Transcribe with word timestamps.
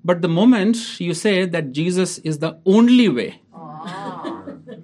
But 0.04 0.22
the 0.22 0.28
moment 0.28 1.00
you 1.00 1.14
say 1.14 1.44
that 1.44 1.72
Jesus 1.72 2.18
is 2.18 2.38
the 2.38 2.58
only 2.64 3.08
way, 3.08 3.40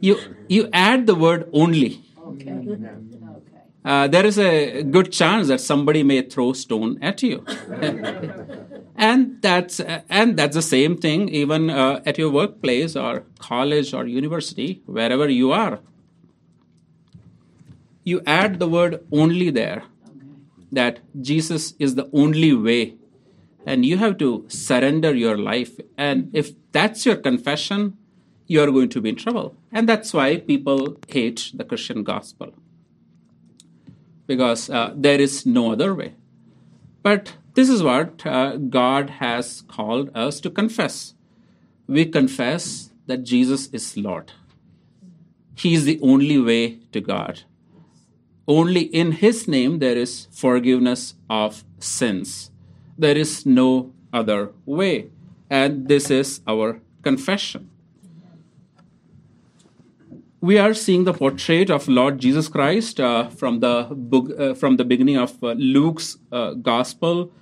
you 0.00 0.18
you 0.46 0.68
add 0.72 1.06
the 1.06 1.14
word 1.14 1.48
only. 1.54 2.02
Okay. 2.26 2.78
Uh, 3.82 4.08
there 4.08 4.26
is 4.26 4.38
a 4.38 4.82
good 4.82 5.10
chance 5.10 5.48
that 5.48 5.60
somebody 5.60 6.02
may 6.02 6.20
throw 6.20 6.52
stone 6.52 6.98
at 7.00 7.22
you. 7.22 7.46
and 8.96 9.40
that's 9.42 9.80
and 9.80 10.36
that's 10.36 10.54
the 10.54 10.62
same 10.62 10.96
thing 10.96 11.28
even 11.28 11.70
uh, 11.70 12.00
at 12.06 12.18
your 12.18 12.30
workplace 12.30 12.96
or 12.96 13.24
college 13.38 13.92
or 13.92 14.06
university 14.06 14.82
wherever 14.86 15.28
you 15.28 15.52
are. 15.52 15.80
You 18.04 18.22
add 18.26 18.58
the 18.58 18.68
word 18.68 19.04
only 19.12 19.50
there. 19.50 19.82
That 20.72 21.00
jesus 21.20 21.74
is 21.78 21.94
the 21.94 22.08
only 22.12 22.54
way. 22.54 22.94
And 23.66 23.84
you 23.84 23.98
have 23.98 24.18
to 24.18 24.44
surrender 24.48 25.14
your 25.14 25.36
life. 25.36 25.78
And 25.98 26.30
if 26.32 26.52
that's 26.72 27.04
your 27.04 27.16
confession 27.16 27.96
you 28.46 28.62
are 28.62 28.70
going 28.70 28.88
to 28.90 29.00
be 29.00 29.08
in 29.08 29.16
trouble. 29.16 29.56
And 29.72 29.88
that's 29.88 30.12
why 30.12 30.36
people 30.38 30.96
hate 31.08 31.50
the 31.54 31.64
christian 31.64 32.04
gospel. 32.04 32.54
Because 34.26 34.70
uh, 34.70 34.92
there 34.94 35.20
is 35.20 35.44
no 35.46 35.72
other 35.72 35.94
way. 35.94 36.14
But 37.02 37.34
this 37.56 37.70
is 37.70 37.82
what 37.82 38.24
uh, 38.26 38.58
God 38.58 39.08
has 39.18 39.62
called 39.66 40.10
us 40.14 40.40
to 40.40 40.50
confess. 40.50 41.14
We 41.86 42.04
confess 42.04 42.90
that 43.06 43.24
Jesus 43.24 43.68
is 43.72 43.96
Lord. 43.96 44.32
He 45.54 45.72
is 45.72 45.86
the 45.86 45.98
only 46.02 46.38
way 46.38 46.80
to 46.92 47.00
God. 47.00 47.44
Only 48.46 48.82
in 48.82 49.12
His 49.12 49.48
name 49.48 49.78
there 49.78 49.96
is 49.96 50.28
forgiveness 50.30 51.14
of 51.30 51.64
sins. 51.78 52.50
There 52.98 53.16
is 53.16 53.46
no 53.46 53.90
other 54.12 54.52
way. 54.66 55.08
And 55.48 55.88
this 55.88 56.10
is 56.10 56.42
our 56.46 56.80
confession. 57.02 57.70
We 60.42 60.58
are 60.58 60.74
seeing 60.74 61.04
the 61.04 61.14
portrait 61.14 61.70
of 61.70 61.88
Lord 61.88 62.18
Jesus 62.18 62.48
Christ 62.48 63.00
uh, 63.00 63.30
from 63.30 63.60
the 63.60 63.88
book, 63.90 64.30
uh, 64.38 64.52
from 64.52 64.76
the 64.76 64.84
beginning 64.84 65.16
of 65.16 65.42
uh, 65.42 65.52
Luke's 65.52 66.18
uh, 66.30 66.52
Gospel 66.52 67.32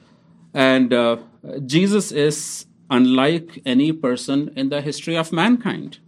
and 0.54 0.92
uh, 0.92 1.16
Jesus 1.66 2.12
is 2.12 2.66
unlike 2.91 3.60
any 3.66 3.92
person 3.92 4.50
in 4.54 4.69
the 4.69 4.81
history 4.81 5.16
of 5.16 5.32
mankind. 5.32 5.98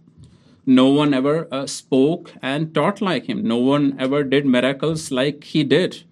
No 0.65 0.87
one 0.87 1.13
ever 1.13 1.47
uh, 1.51 1.65
spoke 1.67 2.33
and 2.41 2.73
taught 2.73 3.01
like 3.01 3.25
him. 3.25 3.45
No 3.47 3.57
one 3.57 3.95
ever 3.99 4.23
did 4.23 4.45
miracles 4.45 5.11
like 5.11 5.43
he 5.43 5.63
did. 5.63 6.03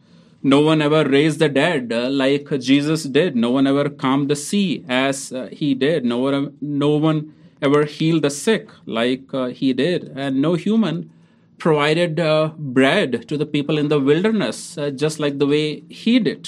No 0.44 0.62
one 0.62 0.82
ever 0.82 1.04
raised 1.04 1.40
the 1.40 1.50
dead 1.50 1.92
uh, 1.92 2.10
like 2.10 2.48
Jesus 2.60 3.04
did. 3.04 3.36
No 3.36 3.50
one 3.50 3.68
ever 3.68 3.90
calmed 3.90 4.30
the 4.30 4.36
sea 4.36 4.86
as 4.88 5.34
uh, 5.34 5.50
he 5.52 5.74
did. 5.74 6.06
No 6.06 6.20
one, 6.20 6.58
no 6.62 6.92
one 6.92 7.34
ever 7.62 7.86
healed 7.86 8.22
the 8.22 8.30
sick 8.30 8.70
like 8.86 9.34
uh, 9.34 9.48
he 9.48 9.74
did. 9.74 10.12
And 10.16 10.42
no 10.42 10.54
human 10.54 11.10
provided 11.58 12.20
uh, 12.20 12.52
bread 12.58 13.28
to 13.28 13.38
the 13.38 13.46
people 13.46 13.78
in 13.78 13.88
the 13.88 14.00
wilderness 14.00 14.78
just 14.96 15.20
like 15.20 15.40
the 15.40 15.48
way 15.48 15.82
he 15.90 16.20
did. 16.20 16.48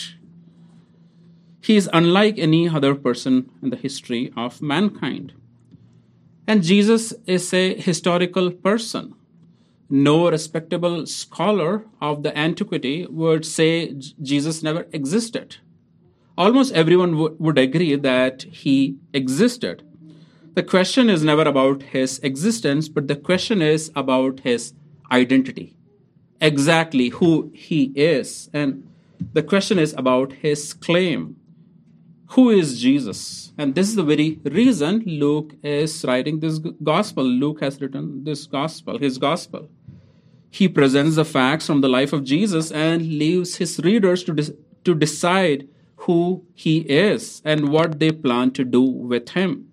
He 1.68 1.76
is 1.76 1.90
unlike 1.92 2.40
any 2.40 2.70
other 2.70 2.96
person 2.96 3.52
in 3.62 3.72
the 3.72 3.76
history 3.76 4.32
of 4.38 4.62
mankind. 4.62 5.34
And 6.48 6.64
Jesus 6.64 7.14
is 7.26 7.54
a 7.54 7.76
historical 7.76 8.52
person. 8.52 9.14
No 9.90 10.32
respectable 10.32 11.06
scholar 11.06 11.84
of 12.00 12.24
the 12.24 12.32
antiquity 12.38 13.06
would 13.10 13.46
say 13.46 13.94
Jesus 14.22 14.64
never 14.64 14.88
existed. 14.94 15.58
Almost 16.38 16.72
everyone 16.74 17.12
w- 17.12 17.36
would 17.38 17.58
agree 17.58 17.96
that 17.98 18.44
he 18.44 18.96
existed. 19.12 19.84
The 20.54 20.64
question 20.64 21.10
is 21.10 21.22
never 21.22 21.44
about 21.44 21.84
his 21.84 22.20
existence, 22.20 22.88
but 22.88 23.10
the 23.10 23.18
question 23.18 23.62
is 23.62 23.92
about 23.94 24.40
his 24.40 24.72
identity. 25.12 25.76
Exactly 26.40 27.10
who 27.10 27.52
he 27.54 27.92
is. 27.94 28.50
And 28.54 28.88
the 29.34 29.44
question 29.44 29.78
is 29.78 29.94
about 29.98 30.32
his 30.32 30.74
claim 30.74 31.36
who 32.32 32.50
is 32.50 32.80
Jesus? 32.80 33.54
And 33.58 33.74
this 33.74 33.88
is 33.88 33.96
the 33.96 34.04
very 34.04 34.40
reason 34.44 35.04
Luke 35.06 35.54
is 35.64 36.04
writing 36.06 36.40
this 36.40 36.60
gospel. 36.60 37.24
Luke 37.24 37.62
has 37.62 37.80
written 37.82 38.24
this 38.24 38.46
gospel, 38.46 38.98
his 38.98 39.18
gospel. 39.18 39.70
He 40.50 40.68
presents 40.68 41.16
the 41.16 41.26
facts 41.26 41.68
from 41.68 41.82
the 41.82 41.90
life 41.90 42.14
of 42.14 42.24
Jesus 42.24 42.72
and 42.72 43.02
leaves 43.02 43.56
his 43.58 43.80
readers 43.80 44.24
to, 44.26 44.34
de- 44.34 44.56
to 44.84 44.96
decide 44.96 45.68
who 45.98 46.46
he 46.54 46.80
is 46.80 47.42
and 47.44 47.70
what 47.70 48.00
they 48.00 48.12
plan 48.12 48.52
to 48.52 48.64
do 48.64 48.82
with 48.82 49.30
him. 49.30 49.70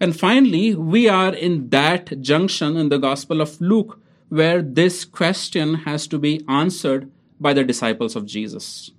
And 0.00 0.18
finally, 0.18 0.74
we 0.74 1.08
are 1.08 1.34
in 1.34 1.70
that 1.70 2.20
junction 2.20 2.76
in 2.76 2.88
the 2.88 2.98
Gospel 2.98 3.40
of 3.40 3.60
Luke 3.60 4.00
where 4.28 4.62
this 4.62 5.04
question 5.04 5.74
has 5.74 6.06
to 6.08 6.18
be 6.18 6.44
answered 6.48 7.10
by 7.40 7.52
the 7.52 7.64
disciples 7.64 8.14
of 8.14 8.26
Jesus. 8.26 8.92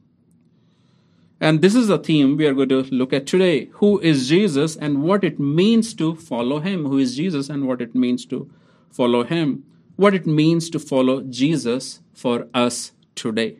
And 1.42 1.62
this 1.62 1.74
is 1.74 1.88
the 1.88 1.98
theme 1.98 2.36
we 2.36 2.46
are 2.46 2.54
going 2.54 2.70
to 2.70 2.82
look 2.84 3.14
at 3.14 3.26
today. 3.26 3.66
Who 3.74 4.00
is 4.00 4.28
Jesus 4.28 4.76
and 4.76 5.04
what 5.04 5.24
it 5.24 5.40
means 5.40 5.94
to 5.96 6.16
follow 6.16 6.60
him? 6.60 6.86
Who 6.86 6.98
is 6.98 7.16
Jesus 7.16 7.50
and 7.50 7.66
what 7.66 7.82
it 7.82 7.96
means 7.96 8.26
to 8.26 8.52
follow 8.92 9.24
him? 9.24 9.64
What 9.96 10.14
it 10.14 10.28
means 10.28 10.70
to 10.72 10.80
follow 10.80 11.22
Jesus 11.22 12.02
for 12.14 12.48
us 12.54 12.92
today. 13.16 13.60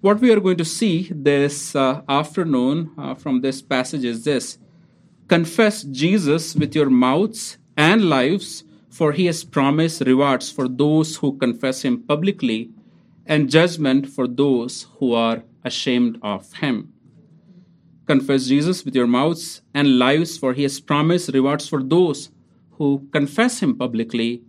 What 0.00 0.20
we 0.20 0.32
are 0.32 0.40
going 0.40 0.56
to 0.56 0.64
see 0.64 1.08
this 1.14 1.76
uh, 1.76 2.02
afternoon 2.08 2.90
uh, 2.98 3.14
from 3.14 3.40
this 3.40 3.62
passage 3.62 4.04
is 4.04 4.24
this 4.24 4.58
Confess 5.28 5.84
Jesus 5.84 6.56
with 6.56 6.74
your 6.74 6.90
mouths 6.90 7.58
and 7.76 8.08
lives, 8.08 8.64
for 8.90 9.12
he 9.12 9.26
has 9.26 9.44
promised 9.44 10.02
rewards 10.02 10.50
for 10.50 10.66
those 10.66 11.16
who 11.16 11.38
confess 11.38 11.82
him 11.82 12.02
publicly 12.02 12.70
and 13.26 13.50
judgment 13.50 14.08
for 14.08 14.26
those 14.26 14.86
who 14.98 15.12
are 15.12 15.42
ashamed 15.64 16.18
of 16.22 16.52
him. 16.54 16.92
Confess 18.06 18.46
Jesus 18.46 18.84
with 18.84 18.94
your 18.94 19.06
mouths 19.06 19.62
and 19.72 19.98
lives, 19.98 20.36
for 20.36 20.54
he 20.54 20.62
has 20.64 20.80
promised 20.80 21.30
rewards 21.32 21.68
for 21.68 21.82
those 21.82 22.30
who 22.72 23.08
confess 23.12 23.60
him 23.60 23.76
publicly 23.76 24.42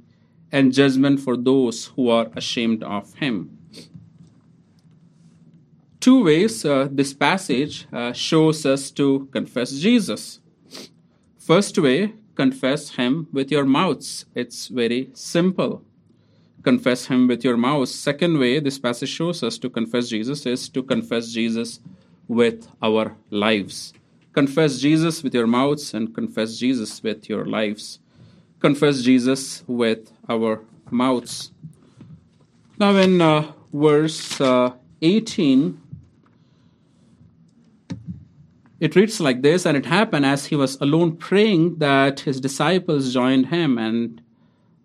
and 0.52 0.74
judgment 0.74 1.20
for 1.20 1.38
those 1.38 1.86
who 1.96 2.10
are 2.10 2.30
ashamed 2.36 2.84
of 2.84 3.14
him. 3.16 3.58
Two 6.00 6.24
ways 6.24 6.66
uh, 6.66 6.88
this 6.92 7.14
passage 7.14 7.88
uh, 7.94 8.12
shows 8.12 8.66
us 8.66 8.92
to 8.92 9.30
confess 9.32 9.72
Jesus. 9.72 10.42
First 11.38 11.78
way, 11.78 12.14
confess 12.36 12.96
him 12.96 13.28
with 13.32 13.52
your 13.52 13.66
mouths. 13.66 14.26
It's 14.36 14.68
very 14.68 15.12
simple 15.14 15.84
confess 16.64 17.06
him 17.06 17.28
with 17.28 17.44
your 17.44 17.58
mouth. 17.58 17.90
Second 17.90 18.40
way 18.40 18.60
this 18.60 18.80
passage 18.80 19.10
shows 19.10 19.44
us 19.44 19.58
to 19.60 19.70
confess 19.70 20.08
Jesus 20.08 20.46
is 20.46 20.70
to 20.70 20.82
confess 20.82 21.32
Jesus 21.32 21.80
with 22.28 22.68
our 22.82 23.16
lives. 23.30 23.94
Confess 24.34 24.80
Jesus 24.80 25.22
with 25.22 25.34
your 25.36 25.46
mouths 25.46 25.94
and 25.94 26.16
confess 26.16 26.58
Jesus 26.58 27.04
with 27.04 27.30
your 27.30 27.46
lives. 27.46 28.00
Confess 28.60 29.04
Jesus 29.04 29.64
with 29.68 30.12
our 30.28 30.64
mouths. 30.90 31.52
Now, 32.80 32.96
in 32.96 33.22
uh, 33.22 33.52
verse 33.72 34.42
uh, 34.42 34.74
18, 35.02 35.80
it 38.80 38.96
reads 38.96 39.20
like 39.20 39.44
this 39.44 39.66
And 39.66 39.78
it 39.78 39.86
happened 39.86 40.26
as 40.26 40.48
he 40.48 40.56
was 40.56 40.78
alone 40.82 41.18
praying 41.18 41.78
that 41.78 42.22
his 42.22 42.42
disciples 42.42 43.14
joined 43.14 43.48
him, 43.48 43.78
and 43.78 44.23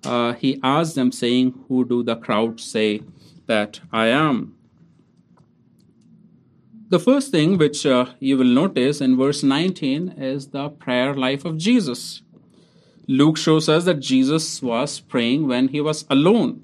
uh, 0.08 0.32
he 0.32 0.58
asked 0.62 0.94
them, 0.94 1.12
saying, 1.12 1.64
Who 1.68 1.84
do 1.84 2.02
the 2.02 2.16
crowd 2.16 2.60
say 2.60 3.02
that 3.46 3.80
I 3.92 4.06
am? 4.06 4.54
The 6.88 6.98
first 6.98 7.30
thing 7.30 7.58
which 7.58 7.84
uh, 7.84 8.06
you 8.18 8.38
will 8.38 8.46
notice 8.46 9.02
in 9.02 9.18
verse 9.18 9.42
19 9.42 10.14
is 10.16 10.48
the 10.48 10.70
prayer 10.70 11.14
life 11.14 11.44
of 11.44 11.58
Jesus. 11.58 12.22
Luke 13.06 13.36
shows 13.36 13.68
us 13.68 13.84
that 13.84 14.00
Jesus 14.00 14.62
was 14.62 15.00
praying 15.00 15.46
when 15.46 15.68
he 15.68 15.82
was 15.82 16.06
alone. 16.08 16.62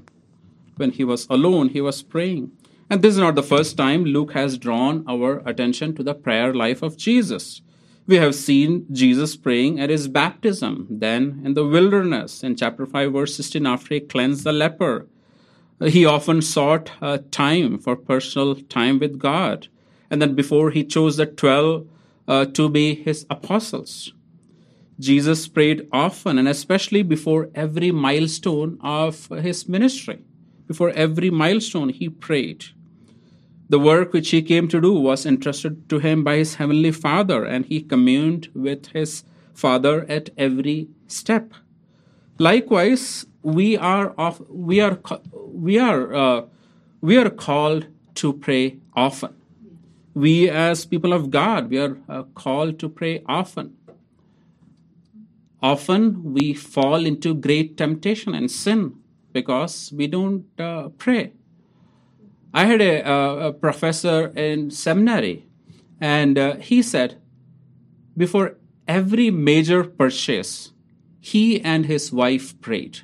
When 0.76 0.92
he 0.92 1.04
was 1.04 1.26
alone, 1.28 1.68
he 1.68 1.82
was 1.82 2.02
praying. 2.02 2.52
And 2.88 3.02
this 3.02 3.14
is 3.14 3.20
not 3.20 3.34
the 3.34 3.42
first 3.42 3.76
time 3.76 4.04
Luke 4.04 4.32
has 4.32 4.56
drawn 4.56 5.04
our 5.06 5.42
attention 5.46 5.94
to 5.96 6.02
the 6.02 6.14
prayer 6.14 6.54
life 6.54 6.82
of 6.82 6.96
Jesus. 6.96 7.60
We 8.06 8.16
have 8.16 8.34
seen 8.34 8.86
Jesus 8.92 9.34
praying 9.34 9.80
at 9.80 9.88
his 9.88 10.08
baptism, 10.08 10.86
then 10.90 11.40
in 11.42 11.54
the 11.54 11.64
wilderness, 11.64 12.42
in 12.42 12.54
chapter 12.54 12.84
5, 12.84 13.12
verse 13.12 13.34
16, 13.36 13.66
after 13.66 13.94
he 13.94 14.00
cleansed 14.00 14.44
the 14.44 14.52
leper. 14.52 15.06
He 15.80 16.04
often 16.04 16.42
sought 16.42 16.90
uh, 17.00 17.18
time 17.30 17.78
for 17.78 17.96
personal 17.96 18.56
time 18.56 18.98
with 18.98 19.18
God. 19.18 19.68
And 20.10 20.20
then 20.20 20.34
before 20.34 20.70
he 20.70 20.84
chose 20.84 21.16
the 21.16 21.24
12 21.24 21.86
uh, 22.28 22.44
to 22.46 22.68
be 22.68 22.94
his 22.94 23.26
apostles. 23.30 24.12
Jesus 25.00 25.48
prayed 25.48 25.88
often 25.90 26.38
and 26.38 26.46
especially 26.46 27.02
before 27.02 27.50
every 27.54 27.90
milestone 27.90 28.78
of 28.82 29.28
his 29.28 29.68
ministry. 29.68 30.24
Before 30.66 30.90
every 30.90 31.30
milestone, 31.30 31.88
he 31.88 32.08
prayed. 32.08 32.66
The 33.68 33.78
work 33.78 34.12
which 34.12 34.30
he 34.30 34.42
came 34.42 34.68
to 34.68 34.80
do 34.80 34.92
was 34.92 35.24
entrusted 35.26 35.88
to 35.88 35.98
him 35.98 36.22
by 36.22 36.36
his 36.36 36.56
heavenly 36.56 36.92
Father, 36.92 37.44
and 37.44 37.66
he 37.66 37.82
communed 37.82 38.48
with 38.54 38.86
his 38.88 39.24
Father 39.54 40.04
at 40.08 40.30
every 40.36 40.88
step. 41.06 41.54
Likewise, 42.38 43.26
we 43.42 43.76
are 43.76 44.10
of, 44.18 44.42
we 44.48 44.80
are 44.80 44.98
we 45.32 45.78
are 45.78 46.14
uh, 46.14 46.42
we 47.00 47.16
are 47.16 47.30
called 47.30 47.86
to 48.16 48.32
pray 48.32 48.78
often. 48.94 49.34
We, 50.14 50.48
as 50.48 50.84
people 50.86 51.12
of 51.12 51.30
God, 51.30 51.70
we 51.70 51.78
are 51.78 51.98
uh, 52.08 52.22
called 52.34 52.78
to 52.80 52.88
pray 52.88 53.22
often. 53.26 53.76
Often 55.62 56.34
we 56.34 56.54
fall 56.54 57.06
into 57.06 57.34
great 57.34 57.76
temptation 57.76 58.34
and 58.34 58.50
sin 58.50 58.94
because 59.32 59.92
we 59.96 60.06
don't 60.06 60.46
uh, 60.60 60.90
pray. 60.98 61.32
I 62.56 62.66
had 62.66 62.80
a, 62.80 63.48
a, 63.48 63.52
professor 63.52 64.28
in 64.36 64.70
seminary, 64.70 65.44
and 66.00 66.38
uh, 66.38 66.56
he 66.58 66.82
said, 66.82 67.20
before 68.16 68.56
every 68.86 69.28
major 69.28 69.82
purchase, 69.82 70.70
he 71.18 71.60
and 71.60 71.86
his 71.86 72.12
wife 72.12 72.58
prayed. 72.60 73.00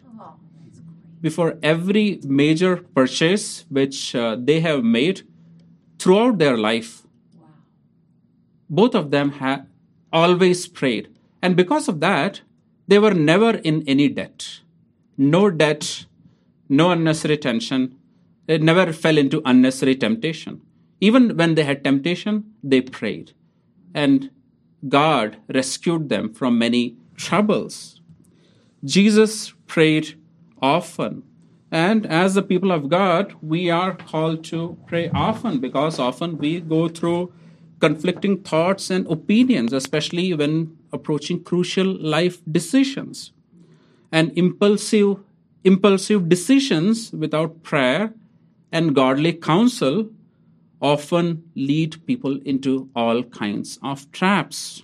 Before 1.20 1.58
every 1.64 2.20
major 2.25 2.76
purchase 2.76 3.64
which 3.69 4.14
uh, 4.14 4.37
they 4.38 4.61
have 4.61 4.85
made 4.85 5.23
throughout 5.99 6.38
their 6.38 6.56
life, 6.56 7.02
both 8.70 8.94
of 8.94 9.11
them 9.11 9.32
had 9.32 9.67
always 10.12 10.69
prayed. 10.69 11.08
And 11.43 11.56
because 11.56 11.88
of 11.88 11.99
that, 11.99 12.43
they 12.87 13.00
were 13.00 13.14
never 13.14 13.56
in 13.56 13.82
any 13.88 14.08
debt. 14.08 14.61
No 15.19 15.50
debt, 15.50 16.06
no 16.69 16.93
unnecessary 16.93 17.37
tension, 17.37 17.97
they 18.50 18.58
never 18.58 18.93
fell 18.93 19.17
into 19.17 19.41
unnecessary 19.44 19.94
temptation. 19.94 20.61
Even 21.00 21.37
when 21.37 21.55
they 21.55 21.62
had 21.62 21.85
temptation, 21.85 22.52
they 22.64 22.81
prayed. 22.81 23.32
And 23.94 24.29
God 24.88 25.37
rescued 25.55 26.08
them 26.08 26.35
from 26.35 26.58
many 26.58 26.97
troubles. 27.17 28.00
Jesus 28.85 29.55
prayed 29.69 30.20
often. 30.61 31.23
And 31.70 32.05
as 32.05 32.35
the 32.35 32.43
people 32.43 32.73
of 32.73 32.88
God, 32.88 33.37
we 33.41 33.70
are 33.70 33.94
called 33.94 34.43
to 34.47 34.76
pray 34.88 35.11
often 35.14 35.61
because 35.61 36.00
often 36.00 36.37
we 36.37 36.61
go 36.61 36.88
through 36.88 37.32
conflicting 37.79 38.43
thoughts 38.43 38.91
and 38.91 39.06
opinions, 39.06 39.73
especially 39.73 40.35
when 40.35 40.76
approaching 40.93 41.44
crucial 41.44 41.87
life 41.87 42.41
decisions. 42.50 43.31
And 44.11 44.37
impulsive, 44.37 45.19
impulsive 45.62 46.29
decisions 46.29 47.12
without 47.12 47.62
prayer 47.62 48.12
and 48.73 48.95
godly 48.95 49.33
counsel 49.33 50.11
often 50.81 51.45
lead 51.55 52.05
people 52.07 52.39
into 52.45 52.89
all 52.97 53.23
kinds 53.23 53.79
of 53.83 54.11
traps. 54.13 54.83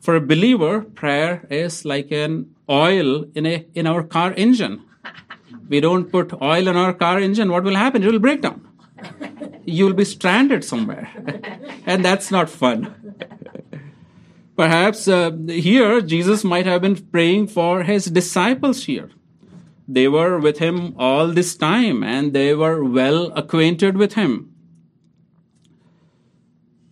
For 0.00 0.16
a 0.16 0.20
believer, 0.20 0.80
prayer 0.80 1.46
is 1.50 1.84
like 1.84 2.10
an 2.10 2.54
oil 2.68 3.26
in, 3.34 3.46
a, 3.46 3.66
in 3.74 3.86
our 3.86 4.02
car 4.02 4.32
engine. 4.32 4.82
We 5.68 5.80
don't 5.80 6.10
put 6.10 6.40
oil 6.40 6.66
in 6.66 6.76
our 6.76 6.92
car 6.92 7.20
engine, 7.20 7.50
what 7.50 7.64
will 7.64 7.76
happen? 7.76 8.02
It 8.02 8.10
will 8.10 8.18
break 8.18 8.40
down. 8.40 8.66
You'll 9.64 9.92
be 9.92 10.04
stranded 10.04 10.64
somewhere. 10.64 11.08
and 11.86 12.04
that's 12.04 12.30
not 12.30 12.50
fun. 12.50 13.14
Perhaps 14.56 15.06
uh, 15.06 15.30
here, 15.46 16.00
Jesus 16.00 16.44
might 16.44 16.66
have 16.66 16.82
been 16.82 16.96
praying 16.96 17.46
for 17.48 17.82
his 17.82 18.06
disciples 18.06 18.84
here 18.84 19.10
they 19.92 20.06
were 20.06 20.38
with 20.38 20.58
him 20.58 20.94
all 20.96 21.28
this 21.28 21.56
time 21.56 22.04
and 22.04 22.32
they 22.32 22.54
were 22.54 22.84
well 22.84 23.32
acquainted 23.32 23.96
with 23.96 24.12
him. 24.12 24.54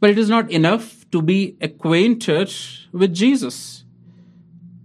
But 0.01 0.11
it 0.11 0.19
is 0.19 0.29
not 0.29 0.51
enough 0.51 1.09
to 1.13 1.23
be 1.23 1.57
acquainted 1.61 2.53
with 2.93 3.15
Jesus. 3.15 3.85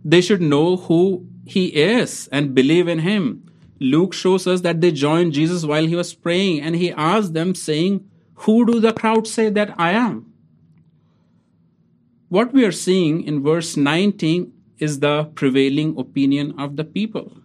They 0.05 0.21
should 0.21 0.41
know 0.41 0.77
who 0.77 1.27
he 1.45 1.67
is 1.67 2.27
and 2.31 2.53
believe 2.53 2.87
in 2.87 2.99
him. 2.99 3.51
Luke 3.79 4.13
shows 4.13 4.45
us 4.45 4.61
that 4.61 4.79
they 4.79 4.91
joined 4.91 5.33
Jesus 5.33 5.65
while 5.65 5.87
he 5.87 5.95
was 5.95 6.13
praying 6.13 6.61
and 6.61 6.75
he 6.75 6.91
asked 6.91 7.33
them, 7.33 7.55
saying, 7.55 8.07
Who 8.45 8.65
do 8.65 8.79
the 8.79 8.93
crowd 8.93 9.27
say 9.27 9.49
that 9.49 9.73
I 9.79 9.91
am? 9.91 10.31
What 12.29 12.53
we 12.53 12.63
are 12.63 12.71
seeing 12.71 13.23
in 13.23 13.43
verse 13.43 13.75
19 13.75 14.53
is 14.77 14.99
the 14.99 15.25
prevailing 15.35 15.97
opinion 15.97 16.53
of 16.59 16.75
the 16.75 16.83
people 16.83 17.42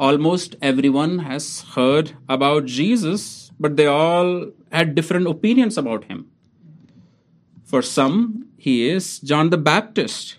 almost 0.00 0.56
everyone 0.62 1.18
has 1.20 1.60
heard 1.74 2.12
about 2.26 2.64
Jesus, 2.64 3.52
but 3.60 3.76
they 3.76 3.86
all 3.86 4.50
had 4.72 4.94
different 4.94 5.26
opinions 5.26 5.76
about 5.76 6.04
him. 6.04 6.30
For 7.64 7.82
some, 7.82 8.46
he 8.56 8.88
is 8.88 9.20
John 9.20 9.50
the 9.50 9.58
Baptist. 9.58 10.38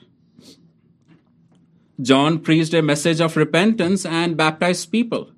John 2.01 2.39
preached 2.39 2.73
a 2.73 2.81
message 2.81 3.21
of 3.21 3.37
repentance 3.37 4.05
and 4.05 4.35
baptized 4.35 4.91
people. 4.91 5.29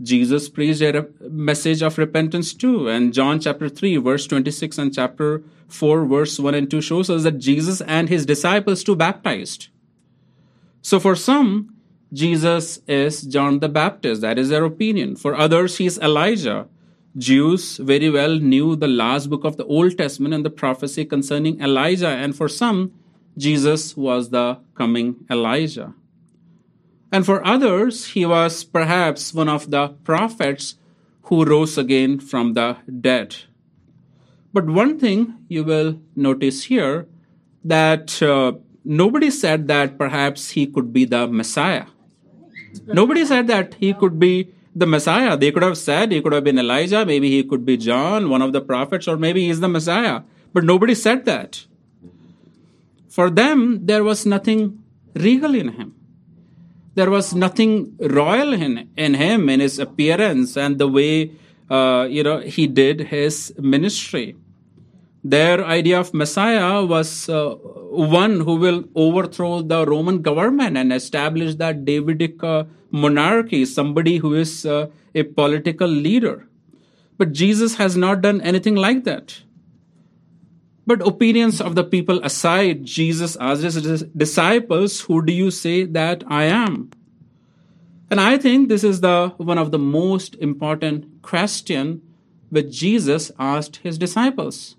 Jesus 0.00 0.48
preached 0.48 0.82
a 0.82 1.08
message 1.28 1.82
of 1.82 1.98
repentance 1.98 2.54
too. 2.54 2.88
And 2.88 3.12
John 3.12 3.40
chapter 3.40 3.68
3, 3.68 3.96
verse 3.96 4.26
26 4.26 4.78
and 4.78 4.94
chapter 4.94 5.42
4, 5.68 6.04
verse 6.06 6.38
1 6.38 6.54
and 6.54 6.70
2 6.70 6.80
shows 6.80 7.10
us 7.10 7.24
that 7.24 7.38
Jesus 7.38 7.80
and 7.80 8.08
his 8.08 8.24
disciples 8.24 8.84
too 8.84 8.94
baptized. 8.94 9.68
So 10.82 11.00
for 11.00 11.16
some, 11.16 11.75
Jesus 12.12 12.78
is 12.86 13.22
John 13.22 13.58
the 13.58 13.68
Baptist. 13.68 14.20
That 14.20 14.38
is 14.38 14.48
their 14.48 14.64
opinion. 14.64 15.16
For 15.16 15.34
others, 15.34 15.78
he 15.78 15.86
is 15.86 15.98
Elijah. 15.98 16.68
Jews 17.16 17.78
very 17.78 18.10
well 18.10 18.38
knew 18.38 18.76
the 18.76 18.88
last 18.88 19.30
book 19.30 19.44
of 19.44 19.56
the 19.56 19.64
Old 19.64 19.96
Testament 19.96 20.34
and 20.34 20.44
the 20.44 20.50
prophecy 20.50 21.04
concerning 21.04 21.60
Elijah, 21.60 22.08
and 22.08 22.36
for 22.36 22.48
some, 22.48 22.92
Jesus 23.38 23.96
was 23.96 24.30
the 24.30 24.58
coming 24.74 25.16
Elijah. 25.30 25.94
And 27.10 27.24
for 27.24 27.44
others, 27.46 28.08
he 28.08 28.26
was 28.26 28.64
perhaps 28.64 29.32
one 29.32 29.48
of 29.48 29.70
the 29.70 29.88
prophets 30.04 30.74
who 31.22 31.44
rose 31.44 31.78
again 31.78 32.20
from 32.20 32.52
the 32.52 32.76
dead. 33.00 33.36
But 34.52 34.66
one 34.66 34.98
thing 34.98 35.34
you 35.48 35.64
will 35.64 36.00
notice 36.14 36.64
here 36.64 37.08
that 37.64 38.22
uh, 38.22 38.52
nobody 38.84 39.30
said 39.30 39.68
that 39.68 39.98
perhaps 39.98 40.50
he 40.50 40.66
could 40.66 40.92
be 40.92 41.04
the 41.04 41.26
Messiah. 41.26 41.86
Nobody 42.86 43.24
said 43.24 43.46
that 43.48 43.74
he 43.74 43.92
could 43.94 44.18
be 44.18 44.52
the 44.74 44.86
Messiah. 44.86 45.36
They 45.36 45.50
could 45.50 45.62
have 45.62 45.78
said 45.78 46.12
he 46.12 46.20
could 46.20 46.32
have 46.32 46.44
been 46.44 46.58
Elijah, 46.58 47.04
maybe 47.06 47.30
he 47.30 47.42
could 47.44 47.64
be 47.64 47.76
John, 47.76 48.28
one 48.28 48.42
of 48.42 48.52
the 48.52 48.60
prophets, 48.60 49.08
or 49.08 49.16
maybe 49.16 49.46
he's 49.46 49.60
the 49.60 49.68
Messiah. 49.68 50.22
But 50.52 50.64
nobody 50.64 50.94
said 50.94 51.24
that. 51.24 51.66
For 53.08 53.30
them, 53.30 53.86
there 53.86 54.04
was 54.04 54.26
nothing 54.26 54.82
regal 55.14 55.54
in 55.54 55.68
him. 55.68 55.94
There 56.94 57.10
was 57.10 57.34
nothing 57.34 57.96
royal 58.00 58.52
in, 58.52 58.88
in 58.96 59.14
him, 59.14 59.48
in 59.48 59.60
his 59.60 59.78
appearance 59.78 60.56
and 60.56 60.78
the 60.78 60.88
way 60.88 61.32
uh, 61.70 62.06
you 62.08 62.22
know 62.22 62.40
he 62.40 62.66
did 62.66 63.00
his 63.00 63.52
ministry. 63.58 64.36
Their 65.28 65.64
idea 65.64 65.98
of 65.98 66.14
Messiah 66.14 66.84
was 66.84 67.28
uh, 67.28 67.56
one 67.90 68.40
who 68.40 68.54
will 68.54 68.84
overthrow 68.94 69.60
the 69.60 69.84
Roman 69.84 70.22
government 70.22 70.76
and 70.76 70.92
establish 70.92 71.56
that 71.56 71.84
Davidic 71.84 72.44
uh, 72.44 72.64
monarchy, 72.92 73.64
somebody 73.64 74.18
who 74.18 74.34
is 74.34 74.64
uh, 74.64 74.86
a 75.16 75.24
political 75.24 75.88
leader. 75.88 76.46
But 77.18 77.32
Jesus 77.32 77.74
has 77.74 77.96
not 77.96 78.20
done 78.20 78.40
anything 78.40 78.76
like 78.76 79.02
that. 79.02 79.42
But 80.86 81.04
opinions 81.04 81.60
of 81.60 81.74
the 81.74 81.82
people 81.82 82.22
aside, 82.22 82.84
Jesus 82.84 83.36
asked 83.40 83.62
his 83.62 84.04
disciples, 84.16 85.00
Who 85.00 85.22
do 85.22 85.32
you 85.32 85.50
say 85.50 85.82
that 85.86 86.22
I 86.28 86.44
am? 86.44 86.90
And 88.12 88.20
I 88.20 88.38
think 88.38 88.68
this 88.68 88.84
is 88.84 89.00
the 89.00 89.34
one 89.38 89.58
of 89.58 89.72
the 89.72 89.80
most 89.80 90.36
important 90.36 91.22
question 91.22 92.02
which 92.50 92.70
Jesus 92.70 93.32
asked 93.40 93.78
his 93.78 93.98
disciples. 93.98 94.75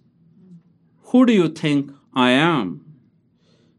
Who 1.11 1.25
do 1.25 1.33
you 1.33 1.47
think 1.47 1.91
I 2.13 2.31
am? 2.31 2.83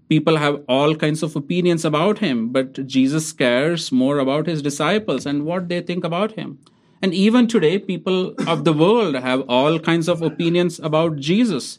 People 0.08 0.38
have 0.38 0.62
all 0.66 0.94
kinds 0.94 1.22
of 1.22 1.36
opinions 1.36 1.84
about 1.84 2.20
him, 2.20 2.48
but 2.48 2.86
Jesus 2.86 3.32
cares 3.32 3.92
more 3.92 4.18
about 4.18 4.46
his 4.46 4.62
disciples 4.62 5.26
and 5.26 5.44
what 5.44 5.68
they 5.68 5.82
think 5.82 6.04
about 6.04 6.32
him. 6.32 6.58
And 7.02 7.12
even 7.12 7.46
today, 7.46 7.78
people 7.78 8.34
of 8.46 8.64
the 8.64 8.72
world 8.72 9.14
have 9.14 9.42
all 9.48 9.78
kinds 9.78 10.08
of 10.08 10.22
opinions 10.22 10.80
about 10.80 11.16
Jesus. 11.16 11.78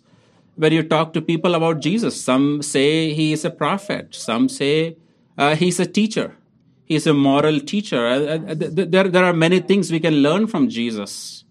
When 0.56 0.72
you 0.72 0.84
talk 0.84 1.14
to 1.14 1.22
people 1.22 1.56
about 1.56 1.80
Jesus, 1.80 2.22
some 2.22 2.62
say 2.62 3.14
he 3.14 3.34
is 3.34 3.44
a 3.44 3.50
prophet, 3.50 4.14
some 4.14 4.48
say 4.50 4.98
uh, 5.38 5.56
he's 5.56 5.80
a 5.80 5.86
teacher, 5.86 6.36
he's 6.86 7.08
a 7.08 7.14
moral 7.14 7.60
teacher. 7.60 8.06
Uh, 8.06 8.38
uh, 8.38 8.56
there, 8.56 9.08
there 9.08 9.26
are 9.26 9.34
many 9.34 9.60
things 9.60 9.92
we 9.92 10.00
can 10.00 10.16
learn 10.16 10.46
from 10.48 10.70
Jesus. 10.70 11.44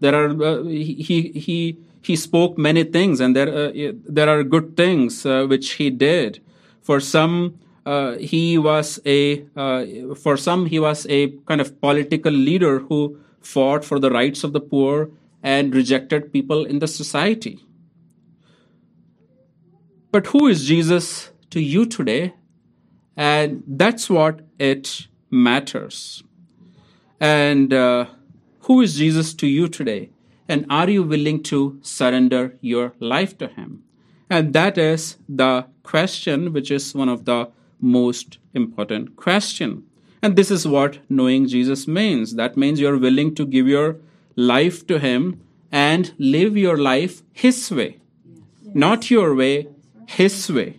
There 0.00 0.14
are 0.14 0.30
uh, 0.42 0.62
he 0.64 1.32
he 1.34 1.78
he 2.02 2.16
spoke 2.16 2.56
many 2.58 2.84
things, 2.84 3.20
and 3.20 3.34
there 3.34 3.48
uh, 3.48 3.92
there 4.04 4.28
are 4.28 4.42
good 4.42 4.76
things 4.76 5.26
uh, 5.26 5.46
which 5.46 5.72
he 5.72 5.90
did. 5.90 6.40
For 6.80 7.00
some, 7.00 7.58
uh, 7.84 8.12
he 8.16 8.58
was 8.58 9.00
a 9.04 9.44
uh, 9.56 10.14
for 10.14 10.36
some 10.36 10.66
he 10.66 10.78
was 10.78 11.06
a 11.08 11.28
kind 11.46 11.60
of 11.60 11.80
political 11.80 12.32
leader 12.32 12.80
who 12.80 13.18
fought 13.40 13.84
for 13.84 13.98
the 13.98 14.10
rights 14.10 14.44
of 14.44 14.52
the 14.52 14.60
poor 14.60 15.10
and 15.42 15.74
rejected 15.74 16.32
people 16.32 16.64
in 16.64 16.78
the 16.78 16.88
society. 16.88 17.64
But 20.10 20.28
who 20.28 20.46
is 20.46 20.66
Jesus 20.66 21.30
to 21.50 21.60
you 21.60 21.84
today? 21.86 22.34
And 23.16 23.62
that's 23.66 24.08
what 24.08 24.40
it 24.58 25.08
matters. 25.30 26.22
And 27.20 27.72
uh, 27.72 28.06
who 28.60 28.80
is 28.80 28.96
Jesus 28.96 29.34
to 29.34 29.46
you 29.46 29.68
today? 29.68 30.10
And 30.48 30.64
are 30.70 30.88
you 30.88 31.02
willing 31.02 31.42
to 31.44 31.78
surrender 31.82 32.56
your 32.60 32.94
life 33.00 33.36
to 33.38 33.48
Him? 33.48 33.84
And 34.30 34.52
that 34.54 34.78
is 34.78 35.16
the 35.28 35.66
question, 35.82 36.52
which 36.52 36.70
is 36.70 36.94
one 36.94 37.08
of 37.08 37.24
the 37.24 37.50
most 37.80 38.38
important 38.54 39.16
question. 39.16 39.84
And 40.22 40.36
this 40.36 40.50
is 40.50 40.66
what 40.66 40.98
knowing 41.08 41.46
Jesus 41.46 41.86
means. 41.86 42.34
That 42.34 42.56
means 42.56 42.80
you're 42.80 42.98
willing 42.98 43.34
to 43.36 43.46
give 43.46 43.68
your 43.68 43.96
life 44.36 44.86
to 44.88 44.98
Him 44.98 45.40
and 45.70 46.12
live 46.18 46.56
your 46.56 46.76
life 46.76 47.22
His 47.32 47.70
way, 47.70 47.98
not 48.74 49.10
your 49.10 49.34
way, 49.34 49.68
His 50.06 50.50
way. 50.50 50.78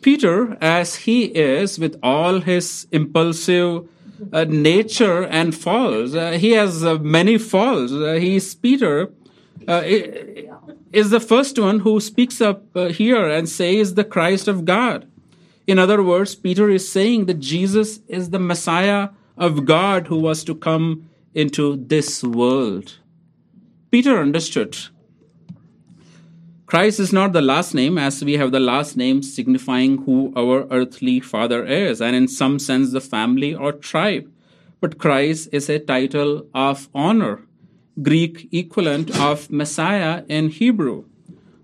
Peter, 0.00 0.56
as 0.62 0.94
he 0.96 1.24
is 1.24 1.78
with 1.78 1.98
all 2.02 2.40
his 2.40 2.86
impulsive 2.90 3.86
uh, 4.32 4.44
nature 4.44 5.24
and 5.24 5.54
falls. 5.54 6.14
Uh, 6.14 6.32
he 6.32 6.52
has 6.52 6.84
uh, 6.84 6.98
many 6.98 7.38
falls. 7.38 7.92
Uh, 7.92 8.14
he's 8.14 8.54
Peter 8.54 9.12
uh, 9.68 9.82
is 10.92 11.10
the 11.10 11.20
first 11.20 11.58
one 11.58 11.80
who 11.80 12.00
speaks 12.00 12.40
up 12.40 12.64
uh, 12.76 12.86
here 12.86 13.28
and 13.28 13.48
says 13.48 13.94
the 13.94 14.04
Christ 14.04 14.48
of 14.48 14.64
God. 14.64 15.06
In 15.66 15.78
other 15.78 16.02
words, 16.02 16.34
Peter 16.34 16.70
is 16.70 16.90
saying 16.90 17.26
that 17.26 17.38
Jesus 17.38 18.00
is 18.08 18.30
the 18.30 18.40
Messiah 18.40 19.10
of 19.36 19.64
God 19.64 20.08
who 20.08 20.18
was 20.18 20.42
to 20.44 20.54
come 20.54 21.08
into 21.34 21.76
this 21.76 22.24
world. 22.24 22.98
Peter 23.90 24.20
understood 24.20 24.76
Christ 26.70 27.00
is 27.00 27.12
not 27.12 27.32
the 27.32 27.42
last 27.42 27.74
name, 27.74 27.98
as 27.98 28.22
we 28.22 28.34
have 28.34 28.52
the 28.52 28.60
last 28.60 28.96
name 28.96 29.24
signifying 29.24 30.04
who 30.04 30.32
our 30.36 30.68
earthly 30.70 31.18
father 31.18 31.66
is, 31.66 32.00
and 32.00 32.14
in 32.14 32.28
some 32.28 32.60
sense, 32.60 32.92
the 32.92 33.00
family 33.00 33.52
or 33.52 33.72
tribe. 33.72 34.30
But 34.80 34.96
Christ 34.96 35.48
is 35.50 35.68
a 35.68 35.80
title 35.80 36.46
of 36.54 36.88
honor, 36.94 37.40
Greek 38.00 38.48
equivalent 38.52 39.10
of 39.18 39.50
Messiah 39.50 40.22
in 40.28 40.50
Hebrew, 40.50 41.06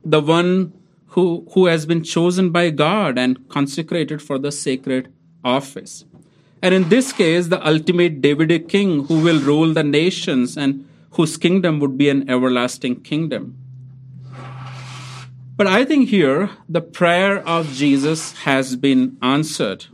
the 0.05 0.21
one 0.21 0.73
who, 1.11 1.47
who 1.53 1.67
has 1.67 1.87
been 1.87 2.03
chosen 2.03 2.51
by 2.51 2.71
God 2.71 3.17
and 3.17 3.49
consecrated 3.49 4.21
for 4.21 4.41
the 4.41 4.51
sacred 4.51 5.13
office. 5.45 6.05
And 6.61 6.75
in 6.75 6.89
this 6.89 7.13
case, 7.13 7.47
the 7.47 7.65
ultimate 7.65 8.21
Davidic 8.21 8.69
king 8.69 9.05
who 9.05 9.23
will 9.23 9.39
rule 9.39 9.73
the 9.73 9.85
nations 9.85 10.57
and 10.57 10.85
whose 11.13 11.37
kingdom 11.37 11.79
would 11.79 11.97
be 11.97 12.09
an 12.09 12.29
everlasting 12.29 13.03
kingdom. 13.03 13.57
But 15.57 15.67
I 15.67 15.85
think 15.87 16.11
here 16.11 16.51
the 16.69 16.83
prayer 16.83 17.39
of 17.39 17.73
Jesus 17.73 18.33
has 18.45 18.77
been 18.77 19.17
answered. 19.23 19.87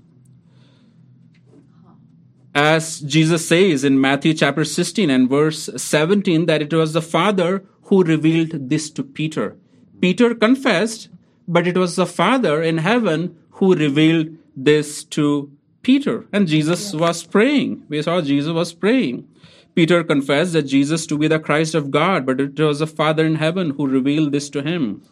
As 2.55 3.01
Jesus 3.01 3.49
says 3.49 3.85
in 3.85 4.01
Matthew 4.01 4.35
chapter 4.35 4.65
16 4.65 5.09
and 5.09 5.31
verse 5.31 5.71
17, 5.77 6.47
that 6.47 6.63
it 6.63 6.75
was 6.75 6.93
the 6.93 7.01
Father 7.01 7.65
who 7.85 8.03
revealed 8.03 8.69
this 8.69 8.91
to 8.91 9.05
Peter. 9.05 9.57
Peter 10.01 10.35
confessed, 10.35 11.09
but 11.47 11.67
it 11.67 11.79
was 11.79 11.97
the 11.97 12.07
Father 12.07 12.61
in 12.61 12.79
heaven 12.79 13.37
who 13.53 13.75
revealed 13.75 14.37
this 14.57 15.05
to 15.05 15.51
Peter. 15.83 16.27
And 16.33 16.49
Jesus 16.49 16.93
was 16.93 17.23
praying. 17.23 17.85
We 17.89 18.03
saw 18.03 18.21
Jesus 18.21 18.53
was 18.53 18.73
praying. 18.73 19.29
Peter 19.75 20.05
confessed 20.05 20.53
that 20.53 20.63
Jesus 20.63 21.07
to 21.07 21.17
be 21.17 21.29
the 21.29 21.39
Christ 21.39 21.75
of 21.75 21.91
God, 21.91 22.27
but 22.27 22.41
it 22.41 22.59
was 22.59 22.81
the 22.81 22.87
Father 22.87 23.25
in 23.25 23.37
heaven 23.37 23.71
who 23.71 23.87
revealed 23.87 24.33
this 24.33 24.51
to 24.51 24.63
him. 24.63 25.03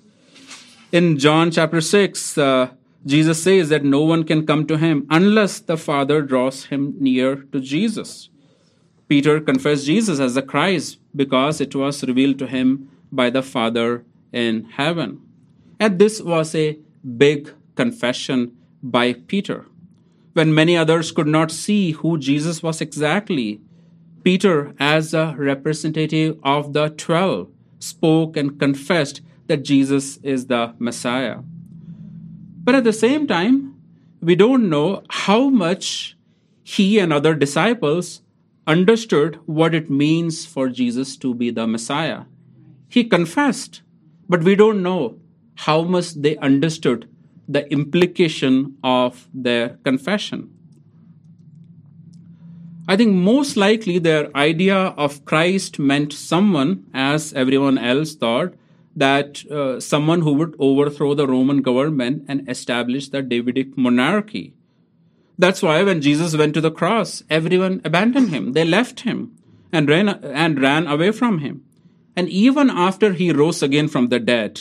In 0.92 1.18
John 1.18 1.52
chapter 1.52 1.80
6, 1.80 2.36
uh, 2.36 2.70
Jesus 3.06 3.40
says 3.44 3.68
that 3.68 3.84
no 3.84 4.00
one 4.00 4.24
can 4.24 4.44
come 4.44 4.66
to 4.66 4.76
him 4.76 5.06
unless 5.08 5.60
the 5.60 5.76
Father 5.76 6.20
draws 6.20 6.64
him 6.64 6.96
near 6.98 7.36
to 7.52 7.60
Jesus. 7.60 8.28
Peter 9.06 9.40
confessed 9.40 9.86
Jesus 9.86 10.18
as 10.18 10.34
the 10.34 10.42
Christ 10.42 10.98
because 11.14 11.60
it 11.60 11.76
was 11.76 12.02
revealed 12.02 12.40
to 12.40 12.48
him 12.48 12.90
by 13.12 13.30
the 13.30 13.42
Father 13.42 14.04
in 14.32 14.64
heaven. 14.64 15.20
And 15.78 16.00
this 16.00 16.20
was 16.20 16.56
a 16.56 16.76
big 17.16 17.52
confession 17.76 18.56
by 18.82 19.12
Peter. 19.12 19.66
When 20.32 20.52
many 20.52 20.76
others 20.76 21.12
could 21.12 21.28
not 21.28 21.52
see 21.52 21.92
who 21.92 22.18
Jesus 22.18 22.64
was 22.64 22.80
exactly, 22.80 23.60
Peter, 24.24 24.74
as 24.80 25.14
a 25.14 25.36
representative 25.38 26.36
of 26.42 26.72
the 26.72 26.90
twelve, 26.90 27.48
spoke 27.78 28.36
and 28.36 28.58
confessed 28.58 29.20
that 29.50 29.64
Jesus 29.64 30.16
is 30.22 30.46
the 30.46 30.74
Messiah. 30.78 31.38
But 32.62 32.76
at 32.76 32.84
the 32.84 32.92
same 32.92 33.26
time, 33.26 33.74
we 34.22 34.36
don't 34.36 34.70
know 34.70 35.02
how 35.10 35.48
much 35.48 36.16
he 36.62 37.00
and 37.00 37.12
other 37.12 37.34
disciples 37.34 38.22
understood 38.68 39.40
what 39.46 39.74
it 39.74 39.90
means 39.90 40.46
for 40.46 40.68
Jesus 40.68 41.16
to 41.16 41.34
be 41.34 41.50
the 41.50 41.66
Messiah. 41.66 42.20
He 42.88 43.02
confessed, 43.02 43.82
but 44.28 44.44
we 44.44 44.54
don't 44.54 44.84
know 44.84 45.18
how 45.66 45.82
much 45.82 46.14
they 46.14 46.36
understood 46.36 47.08
the 47.48 47.68
implication 47.72 48.76
of 48.84 49.26
their 49.34 49.70
confession. 49.82 50.48
I 52.86 52.96
think 52.96 53.14
most 53.14 53.56
likely 53.56 53.98
their 53.98 54.30
idea 54.36 54.76
of 54.76 55.24
Christ 55.24 55.80
meant 55.80 56.12
someone, 56.12 56.86
as 56.94 57.32
everyone 57.32 57.78
else 57.78 58.14
thought, 58.14 58.54
that 58.94 59.44
uh, 59.50 59.80
someone 59.80 60.22
who 60.22 60.32
would 60.34 60.54
overthrow 60.58 61.14
the 61.14 61.26
Roman 61.26 61.62
government 61.62 62.24
and 62.28 62.48
establish 62.48 63.08
the 63.08 63.22
Davidic 63.22 63.76
monarchy. 63.76 64.54
That's 65.38 65.62
why 65.62 65.82
when 65.82 66.02
Jesus 66.02 66.36
went 66.36 66.54
to 66.54 66.60
the 66.60 66.70
cross, 66.70 67.22
everyone 67.30 67.80
abandoned 67.84 68.30
him. 68.30 68.52
They 68.52 68.64
left 68.64 69.00
him 69.00 69.36
and 69.72 69.88
ran, 69.88 70.08
and 70.08 70.60
ran 70.60 70.86
away 70.86 71.12
from 71.12 71.38
him. 71.38 71.64
And 72.16 72.28
even 72.28 72.68
after 72.68 73.12
he 73.12 73.32
rose 73.32 73.62
again 73.62 73.88
from 73.88 74.08
the 74.08 74.18
dead, 74.18 74.60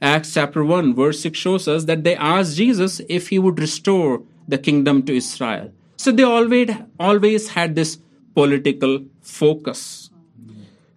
Acts 0.00 0.34
chapter 0.34 0.64
1, 0.64 0.94
verse 0.94 1.20
6 1.20 1.38
shows 1.38 1.68
us 1.68 1.84
that 1.84 2.04
they 2.04 2.16
asked 2.16 2.56
Jesus 2.56 3.00
if 3.08 3.28
he 3.28 3.38
would 3.38 3.58
restore 3.58 4.22
the 4.46 4.58
kingdom 4.58 5.04
to 5.04 5.16
Israel. 5.16 5.72
So 5.96 6.10
they 6.10 6.24
always, 6.24 6.70
always 6.98 7.50
had 7.50 7.74
this 7.74 7.98
political 8.34 9.04
focus. 9.20 10.01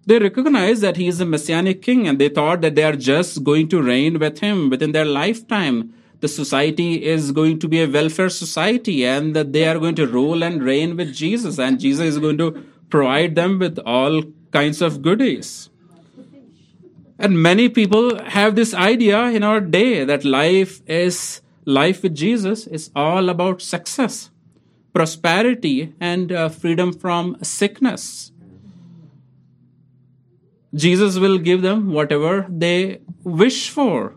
They 0.06 0.20
recognize 0.20 0.82
that 0.82 0.98
he 0.98 1.08
is 1.08 1.20
a 1.20 1.26
messianic 1.26 1.82
king 1.82 2.08
and 2.08 2.20
they 2.20 2.30
thought 2.30 2.62
that 2.62 2.76
they 2.76 2.84
are 2.84 2.96
just 2.96 3.44
going 3.44 3.68
to 3.70 3.82
reign 3.82 4.20
with 4.20 4.40
him 4.40 4.70
within 4.70 4.92
their 4.92 5.06
lifetime. 5.06 5.94
The 6.20 6.28
society 6.28 7.04
is 7.04 7.32
going 7.32 7.60
to 7.60 7.68
be 7.68 7.82
a 7.82 7.90
welfare 7.90 8.30
society 8.30 9.06
and 9.06 9.36
that 9.36 9.52
they 9.52 9.68
are 9.68 9.80
going 9.80 9.96
to 9.96 10.08
rule 10.08 10.44
and 10.44 10.64
reign 10.64 10.96
with 10.96 11.14
Jesus 11.14 11.58
and 11.58 11.80
Jesus 11.80 12.06
is 12.06 12.20
going 12.20 12.38
to 12.38 12.64
provide 12.90 13.36
them 13.36 13.58
with 13.58 13.80
all 13.80 14.22
kinds 14.52 14.82
of 14.82 15.02
goodies. 15.02 15.70
And 17.18 17.42
many 17.42 17.68
people 17.70 18.24
have 18.26 18.56
this 18.56 18.74
idea 18.74 19.26
in 19.26 19.42
our 19.42 19.60
day 19.60 20.04
that 20.04 20.26
life 20.26 20.82
is 20.88 21.42
life 21.66 22.04
with 22.04 22.14
Jesus 22.14 22.68
is 22.68 22.92
all 22.96 23.30
about 23.30 23.62
success, 23.62 24.30
prosperity, 24.94 25.94
and 26.00 26.32
uh, 26.32 26.50
freedom 26.50 26.94
from 26.94 27.38
sickness. 27.42 28.32
Jesus 30.76 31.18
will 31.18 31.38
give 31.38 31.62
them 31.62 31.92
whatever 31.92 32.46
they 32.50 33.00
wish 33.24 33.70
for. 33.70 34.16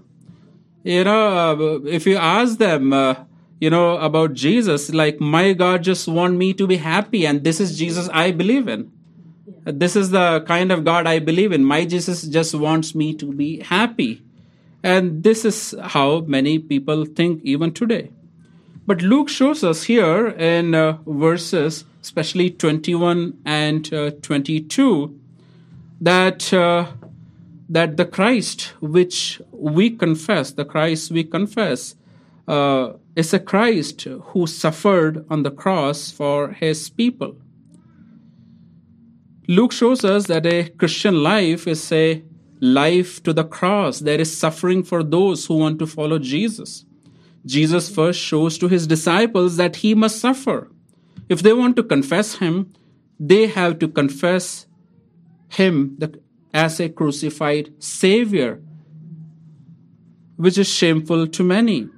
You 0.82 1.04
know, 1.04 1.28
uh, 1.38 1.80
if 1.86 2.06
you 2.06 2.16
ask 2.16 2.58
them, 2.58 2.92
uh, 2.92 3.14
you 3.60 3.70
know, 3.70 3.96
about 3.98 4.34
Jesus, 4.34 4.90
like, 4.90 5.20
my 5.20 5.52
God 5.52 5.82
just 5.82 6.08
want 6.08 6.36
me 6.36 6.52
to 6.54 6.66
be 6.66 6.76
happy, 6.76 7.26
and 7.26 7.44
this 7.44 7.60
is 7.60 7.78
Jesus 7.78 8.08
I 8.12 8.30
believe 8.30 8.68
in. 8.68 8.90
This 9.64 9.96
is 9.96 10.10
the 10.10 10.42
kind 10.46 10.72
of 10.72 10.84
God 10.84 11.06
I 11.06 11.18
believe 11.18 11.52
in. 11.52 11.64
My 11.64 11.84
Jesus 11.84 12.22
just 12.22 12.54
wants 12.54 12.94
me 12.94 13.14
to 13.14 13.32
be 13.32 13.60
happy. 13.60 14.22
And 14.82 15.22
this 15.22 15.44
is 15.44 15.74
how 15.82 16.20
many 16.20 16.58
people 16.58 17.04
think 17.04 17.42
even 17.42 17.72
today. 17.72 18.10
But 18.86 19.02
Luke 19.02 19.28
shows 19.28 19.62
us 19.62 19.82
here 19.82 20.28
in 20.28 20.74
uh, 20.74 20.98
verses, 21.06 21.84
especially 22.00 22.50
21 22.50 23.38
and 23.44 23.92
uh, 23.92 24.12
22, 24.22 25.17
that 26.00 26.52
uh, 26.52 26.86
that 27.68 27.96
the 27.96 28.06
Christ 28.06 28.72
which 28.80 29.40
we 29.52 29.90
confess, 29.90 30.52
the 30.52 30.64
Christ 30.64 31.10
we 31.10 31.24
confess, 31.24 31.96
uh, 32.46 32.92
is 33.14 33.34
a 33.34 33.38
Christ 33.38 34.02
who 34.02 34.46
suffered 34.46 35.26
on 35.28 35.42
the 35.42 35.50
cross 35.50 36.10
for 36.10 36.52
his 36.52 36.88
people. 36.88 37.36
Luke 39.46 39.72
shows 39.72 40.04
us 40.04 40.26
that 40.26 40.46
a 40.46 40.68
Christian 40.68 41.22
life 41.22 41.66
is 41.66 41.90
a 41.92 42.22
life 42.60 43.22
to 43.22 43.32
the 43.32 43.44
cross. 43.44 44.00
There 44.00 44.20
is 44.20 44.36
suffering 44.36 44.82
for 44.82 45.02
those 45.02 45.46
who 45.46 45.58
want 45.58 45.78
to 45.78 45.86
follow 45.86 46.18
Jesus. 46.18 46.84
Jesus 47.46 47.88
first 47.88 48.20
shows 48.20 48.58
to 48.58 48.68
his 48.68 48.86
disciples 48.86 49.56
that 49.56 49.76
he 49.76 49.94
must 49.94 50.20
suffer. 50.20 50.70
If 51.28 51.42
they 51.42 51.52
want 51.52 51.76
to 51.76 51.82
confess 51.82 52.36
him, 52.36 52.72
they 53.18 53.46
have 53.46 53.78
to 53.80 53.88
confess 53.88 54.66
him 55.48 55.98
as 56.52 56.80
a 56.80 56.88
crucified 56.88 57.72
Savior, 57.82 58.60
which 60.36 60.58
is 60.58 60.68
shameful 60.68 61.26
to 61.26 61.44
many. 61.44 61.88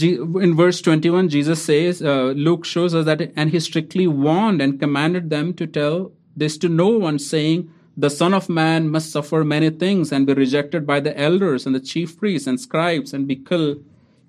In 0.00 0.56
verse 0.56 0.80
21, 0.80 1.28
Jesus 1.28 1.64
says, 1.64 2.02
uh, 2.02 2.32
Luke 2.36 2.64
shows 2.64 2.94
us 2.94 3.04
that, 3.04 3.32
and 3.36 3.50
he 3.50 3.60
strictly 3.60 4.06
warned 4.08 4.60
and 4.60 4.80
commanded 4.80 5.30
them 5.30 5.54
to 5.54 5.66
tell 5.66 6.12
this 6.36 6.58
to 6.58 6.68
no 6.68 6.88
one, 6.88 7.18
saying, 7.18 7.70
The 7.96 8.10
Son 8.10 8.34
of 8.34 8.48
Man 8.48 8.90
must 8.90 9.12
suffer 9.12 9.44
many 9.44 9.70
things 9.70 10.10
and 10.10 10.26
be 10.26 10.34
rejected 10.34 10.84
by 10.84 10.98
the 10.98 11.16
elders 11.18 11.64
and 11.64 11.74
the 11.74 11.80
chief 11.80 12.18
priests 12.18 12.48
and 12.48 12.58
scribes 12.60 13.12
and 13.12 13.28
be 13.28 13.36
kill, 13.36 13.76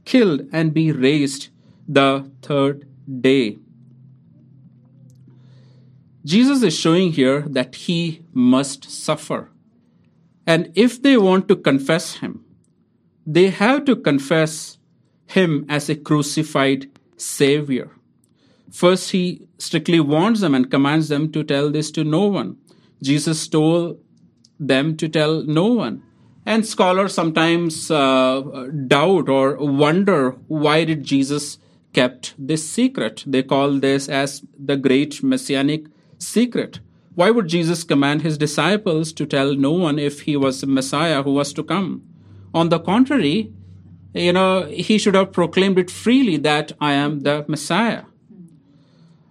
killed 0.03 0.41
and 0.51 0.71
be 0.71 0.91
raised 0.91 1.49
the 1.87 2.29
third 2.43 2.87
day. 3.21 3.57
Jesus 6.25 6.63
is 6.63 6.77
showing 6.77 7.11
here 7.11 7.41
that 7.41 7.75
he 7.75 8.25
must 8.33 8.89
suffer. 8.89 9.51
And 10.47 10.71
if 10.73 11.01
they 11.01 11.17
want 11.17 11.47
to 11.47 11.55
confess 11.55 12.15
him, 12.15 12.43
they 13.27 13.49
have 13.49 13.85
to 13.85 13.95
confess 13.95 14.79
him 15.27 15.65
as 15.69 15.87
a 15.87 15.95
crucified 15.95 16.89
Savior. 17.15 17.91
First, 18.71 19.11
he 19.11 19.47
strictly 19.59 19.99
warns 19.99 20.41
them 20.41 20.55
and 20.55 20.69
commands 20.69 21.09
them 21.09 21.31
to 21.31 21.43
tell 21.43 21.71
this 21.71 21.91
to 21.91 22.03
no 22.03 22.25
one. 22.25 22.57
Jesus 23.01 23.47
told 23.47 23.99
them 24.59 24.97
to 24.97 25.07
tell 25.07 25.43
no 25.43 25.67
one. 25.67 26.01
And 26.45 26.65
scholars 26.65 27.13
sometimes 27.13 27.89
uh, 27.89 28.69
doubt 28.87 29.29
or 29.29 29.57
wonder 29.57 30.31
why 30.47 30.85
did 30.85 31.03
Jesus 31.03 31.59
kept 31.93 32.33
this 32.37 32.67
secret. 32.67 33.23
They 33.25 33.43
call 33.43 33.79
this 33.79 34.09
as 34.09 34.43
the 34.57 34.75
great 34.75 35.23
messianic 35.23 35.85
secret. 36.17 36.79
Why 37.15 37.31
would 37.31 37.47
Jesus 37.47 37.83
command 37.83 38.21
his 38.21 38.37
disciples 38.37 39.13
to 39.13 39.25
tell 39.25 39.55
no 39.55 39.71
one 39.71 39.97
if 39.97 40.21
he 40.21 40.35
was 40.35 40.61
the 40.61 40.67
Messiah 40.67 41.23
who 41.23 41.33
was 41.33 41.53
to 41.53 41.63
come? 41.63 42.03
On 42.53 42.69
the 42.69 42.79
contrary, 42.79 43.53
you 44.13 44.33
know, 44.33 44.63
he 44.65 44.97
should 44.97 45.15
have 45.15 45.31
proclaimed 45.31 45.79
it 45.79 45.91
freely 45.91 46.37
that 46.37 46.71
I 46.79 46.93
am 46.93 47.21
the 47.21 47.45
Messiah. 47.47 48.03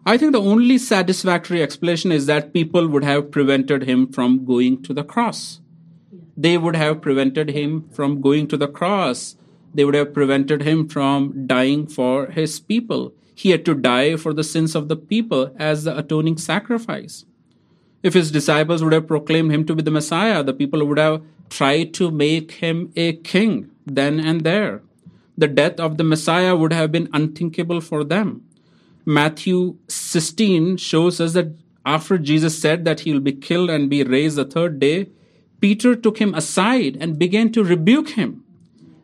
I 0.06 0.18
think 0.18 0.32
the 0.32 0.40
only 0.40 0.76
satisfactory 0.76 1.62
explanation 1.62 2.12
is 2.12 2.26
that 2.26 2.52
people 2.52 2.88
would 2.88 3.04
have 3.04 3.30
prevented 3.30 3.84
him 3.84 4.12
from 4.12 4.44
going 4.44 4.82
to 4.82 4.92
the 4.92 5.04
cross. 5.04 5.60
They 6.36 6.58
would 6.58 6.76
have 6.76 7.00
prevented 7.00 7.50
him 7.50 7.88
from 7.88 8.20
going 8.20 8.48
to 8.48 8.58
the 8.58 8.68
cross. 8.68 9.36
They 9.72 9.84
would 9.84 9.94
have 9.94 10.12
prevented 10.12 10.62
him 10.62 10.88
from 10.88 11.46
dying 11.46 11.86
for 11.86 12.26
his 12.26 12.60
people. 12.60 13.14
He 13.34 13.50
had 13.50 13.64
to 13.64 13.74
die 13.74 14.16
for 14.16 14.32
the 14.32 14.44
sins 14.44 14.74
of 14.74 14.88
the 14.88 14.96
people 14.96 15.54
as 15.58 15.84
the 15.84 15.96
atoning 15.98 16.38
sacrifice. 16.38 17.24
If 18.02 18.14
his 18.14 18.30
disciples 18.30 18.84
would 18.84 18.92
have 18.92 19.06
proclaimed 19.06 19.50
him 19.50 19.64
to 19.66 19.74
be 19.74 19.82
the 19.82 19.90
Messiah, 19.90 20.42
the 20.42 20.52
people 20.52 20.84
would 20.86 20.98
have 20.98 21.22
tried 21.50 21.94
to 21.94 22.10
make 22.10 22.52
him 22.52 22.92
a 22.96 23.14
king 23.14 23.70
then 23.86 24.20
and 24.20 24.42
there. 24.42 24.82
The 25.36 25.48
death 25.48 25.80
of 25.80 25.96
the 25.96 26.04
Messiah 26.04 26.54
would 26.54 26.72
have 26.72 26.92
been 26.92 27.08
unthinkable 27.12 27.80
for 27.80 28.04
them. 28.04 28.44
Matthew 29.04 29.76
16 29.88 30.76
shows 30.76 31.20
us 31.20 31.32
that 31.32 31.54
after 31.84 32.16
Jesus 32.16 32.58
said 32.58 32.84
that 32.84 33.00
he 33.00 33.12
will 33.12 33.20
be 33.20 33.32
killed 33.32 33.68
and 33.68 33.90
be 33.90 34.02
raised 34.02 34.36
the 34.36 34.44
third 34.44 34.78
day, 34.78 35.08
Peter 35.60 35.94
took 35.94 36.18
him 36.18 36.34
aside 36.34 36.96
and 37.00 37.18
began 37.18 37.50
to 37.52 37.64
rebuke 37.64 38.10
him, 38.10 38.44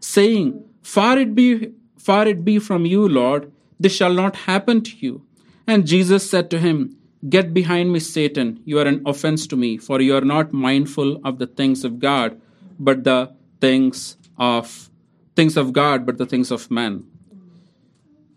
saying, 0.01 0.65
Far 0.83 1.19
it 1.19 1.35
be, 1.35 1.73
far 1.99 2.27
it 2.27 2.45
be 2.45 2.59
from 2.59 2.87
you, 2.87 3.07
Lord, 3.09 3.53
this 3.81 3.97
shall 3.97 4.13
not 4.13 4.37
happen 4.37 4.83
to 4.83 4.97
you. 4.99 5.23
And 5.67 5.87
Jesus 5.87 6.29
said 6.29 6.51
to 6.51 6.59
him, 6.59 6.97
Get 7.29 7.53
behind 7.53 7.93
me, 7.93 8.01
Satan. 8.01 8.61
You 8.65 8.79
are 8.79 8.87
an 8.87 9.03
offense 9.05 9.47
to 9.49 9.57
me, 9.57 9.77
for 9.79 10.01
you 10.01 10.15
are 10.17 10.23
not 10.23 10.53
mindful 10.53 11.21
of 11.25 11.39
the 11.39 11.47
things 11.47 11.85
of 11.85 11.99
God, 11.99 12.41
but 12.79 13.05
the 13.05 13.35
things 13.61 14.17
of 14.39 14.91
things 15.37 15.57
of 15.57 15.73
God, 15.73 16.07
but 16.07 16.19
the 16.19 16.27
things 16.27 16.51
of 16.51 16.71
man. 16.71 17.05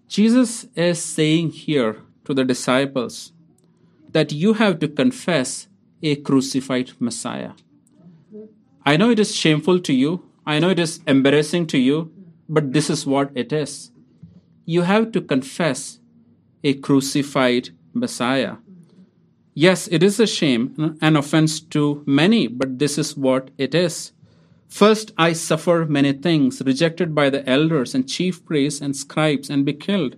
Jesus 0.07 0.65
is 0.75 1.01
saying 1.01 1.51
here 1.51 1.97
to 2.25 2.33
the 2.33 2.43
disciples 2.43 3.31
that 4.11 4.31
you 4.31 4.53
have 4.53 4.79
to 4.79 4.87
confess 4.87 5.67
a 6.01 6.15
crucified 6.17 6.91
Messiah. 6.99 7.51
I 8.85 8.97
know 8.97 9.09
it 9.09 9.19
is 9.19 9.33
shameful 9.33 9.79
to 9.79 9.93
you. 9.93 10.23
I 10.45 10.59
know 10.59 10.69
it 10.69 10.79
is 10.79 10.99
embarrassing 11.07 11.67
to 11.67 11.77
you, 11.77 12.11
but 12.49 12.73
this 12.73 12.89
is 12.89 13.05
what 13.05 13.31
it 13.33 13.53
is 13.53 13.92
you 14.65 14.83
have 14.83 15.11
to 15.11 15.21
confess 15.21 15.99
a 16.63 16.73
crucified 16.73 17.69
Messiah. 17.93 18.55
Yes, 19.53 19.87
it 19.87 20.01
is 20.01 20.19
a 20.19 20.25
shame, 20.25 20.97
an 21.01 21.15
offense 21.15 21.59
to 21.59 22.03
many, 22.07 22.47
but 22.47 22.79
this 22.79 22.97
is 22.97 23.15
what 23.15 23.51
it 23.57 23.75
is. 23.75 24.13
First, 24.67 25.11
I 25.17 25.33
suffer 25.33 25.85
many 25.85 26.13
things, 26.13 26.61
rejected 26.65 27.13
by 27.13 27.29
the 27.29 27.47
elders 27.47 27.93
and 27.93 28.09
chief 28.09 28.43
priests 28.45 28.81
and 28.81 28.95
scribes, 28.95 29.49
and 29.49 29.63
be 29.63 29.73
killed. 29.73 30.15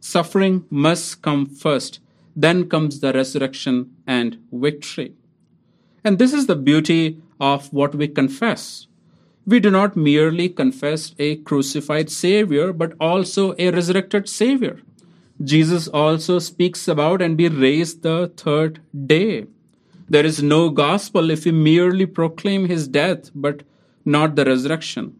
Suffering 0.00 0.66
must 0.68 1.22
come 1.22 1.46
first, 1.46 2.00
then 2.34 2.68
comes 2.68 3.00
the 3.00 3.14
resurrection 3.14 3.96
and 4.06 4.38
victory. 4.52 5.14
And 6.04 6.18
this 6.18 6.34
is 6.34 6.46
the 6.46 6.56
beauty 6.56 7.22
of 7.40 7.72
what 7.72 7.94
we 7.94 8.08
confess 8.08 8.86
we 9.46 9.60
do 9.60 9.70
not 9.70 9.96
merely 9.96 10.48
confess 10.48 11.14
a 11.18 11.36
crucified 11.36 12.10
Savior, 12.10 12.72
but 12.72 12.94
also 13.00 13.54
a 13.58 13.70
resurrected 13.70 14.28
Savior. 14.28 14.80
Jesus 15.42 15.86
also 15.86 16.38
speaks 16.40 16.88
about 16.88 17.22
and 17.22 17.36
be 17.36 17.48
raised 17.48 18.02
the 18.02 18.32
third 18.36 18.80
day. 19.06 19.46
There 20.08 20.26
is 20.26 20.42
no 20.42 20.70
gospel 20.70 21.30
if 21.30 21.44
we 21.44 21.52
merely 21.52 22.06
proclaim 22.06 22.66
his 22.66 22.88
death, 22.88 23.30
but 23.34 23.62
not 24.04 24.34
the 24.34 24.44
resurrection. 24.44 25.14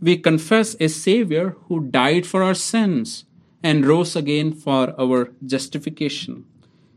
We 0.00 0.18
confess 0.18 0.76
a 0.78 0.88
Savior 0.88 1.56
who 1.66 1.88
died 1.88 2.26
for 2.26 2.42
our 2.42 2.54
sins 2.54 3.24
and 3.62 3.86
rose 3.86 4.14
again 4.14 4.52
for 4.52 4.94
our 5.00 5.30
justification. 5.44 6.44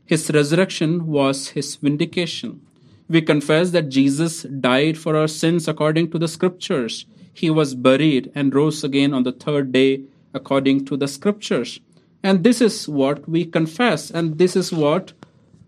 His 0.06 0.30
resurrection 0.30 1.08
was 1.08 1.50
his 1.50 1.76
vindication 1.76 2.62
we 3.10 3.22
confess 3.22 3.72
that 3.72 3.89
Jesus 3.89 4.43
died 4.43 4.98
for 4.98 5.15
our 5.15 5.28
sins 5.28 5.67
according 5.67 6.12
to 6.12 6.20
the 6.20 6.28
scriptures. 6.28 7.06
He 7.34 7.50
was 7.50 7.76
buried 7.76 8.32
and 8.36 8.54
rose 8.54 8.84
again 8.84 9.13
on 9.13 9.24
the 9.24 9.32
third 9.32 9.72
day 9.72 10.04
according 10.34 10.86
to 10.86 10.98
the 10.98 11.08
scriptures. 11.08 11.80
And 12.24 12.43
this 12.43 12.62
is 12.62 12.89
what 12.89 13.28
we 13.30 13.46
confess, 13.46 14.12
and 14.12 14.38
this 14.38 14.56
is 14.56 14.74
what 14.74 15.13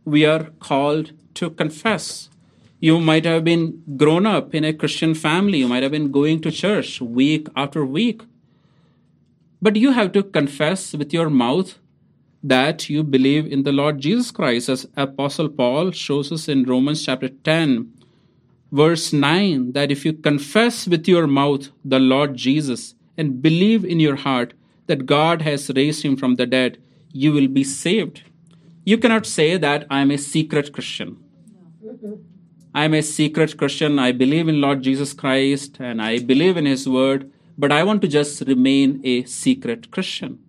we 0.04 0.26
are 0.26 0.50
called 0.60 1.12
to 1.36 1.52
confess. 1.52 2.30
You 2.80 3.00
might 3.00 3.26
have 3.26 3.44
been 3.44 3.84
grown 3.98 4.26
up 4.26 4.56
in 4.56 4.64
a 4.64 4.74
Christian 4.74 5.14
family, 5.14 5.60
you 5.60 5.68
might 5.68 5.84
have 5.84 5.92
been 5.92 6.12
going 6.12 6.42
to 6.42 6.52
church 6.52 7.00
week 7.02 7.48
after 7.56 7.86
week. 7.86 8.24
But 9.62 9.76
you 9.76 9.92
have 9.92 10.12
to 10.14 10.24
confess 10.24 10.94
with 10.94 11.14
your 11.14 11.30
mouth 11.30 11.78
that 12.44 12.90
you 12.90 13.04
believe 13.04 13.46
in 13.46 13.64
the 13.64 13.72
Lord 13.72 14.00
Jesus 14.00 14.32
Christ, 14.32 14.70
as 14.70 14.88
Apostle 14.96 15.50
Paul 15.50 15.92
shows 15.92 16.32
us 16.32 16.48
in 16.48 16.64
Romans 16.64 17.06
chapter 17.06 17.30
10, 17.30 17.92
verse 18.72 19.12
9, 19.12 19.74
that 19.74 19.92
if 19.92 20.06
you 20.06 20.14
confess 20.14 20.88
with 20.88 21.08
your 21.08 21.28
mouth 21.28 21.70
the 21.84 22.00
Lord 22.00 22.36
Jesus 22.36 22.96
and 23.18 23.42
believe 23.42 23.84
in 23.84 24.00
your 24.00 24.16
heart 24.16 24.54
that 24.88 25.06
God 25.06 25.42
has 25.42 25.70
raised 25.76 26.04
him 26.04 26.16
from 26.16 26.36
the 26.36 26.46
dead, 26.46 26.78
you 27.12 27.32
will 27.34 27.48
be 27.48 27.64
saved. 27.64 28.24
You 28.86 28.98
cannot 28.98 29.26
say 29.26 29.58
that 29.58 29.86
I 29.90 30.02
am 30.02 30.12
a 30.12 30.18
secret 30.18 30.72
Christian. 30.72 31.18
I 32.74 32.86
am 32.86 32.94
a 32.94 33.02
secret 33.02 33.58
Christian. 33.58 34.00
I 34.00 34.12
believe 34.12 34.48
in 34.48 34.62
Lord 34.62 34.82
Jesus 34.82 35.14
Christ 35.14 35.78
and 35.80 36.02
I 36.02 36.20
believe 36.20 36.56
in 36.56 36.66
his 36.66 36.88
word, 36.88 37.32
but 37.58 37.72
I 37.72 37.84
want 37.84 38.02
to 38.04 38.08
just 38.08 38.42
remain 38.42 39.02
a 39.04 39.26
secret 39.26 39.92
Christian. 39.92 40.40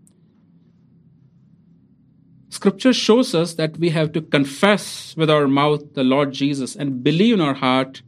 Scripture 2.50 2.92
shows 2.92 3.34
us 3.34 3.54
that 3.54 3.78
we 3.78 3.90
have 3.90 4.12
to 4.12 4.20
confess 4.20 5.14
with 5.16 5.30
our 5.30 5.46
mouth 5.46 5.94
the 5.94 6.04
Lord 6.04 6.32
Jesus 6.32 6.76
and 6.76 7.02
believe 7.02 7.34
in 7.34 7.40
our 7.40 7.54
heart 7.54 8.02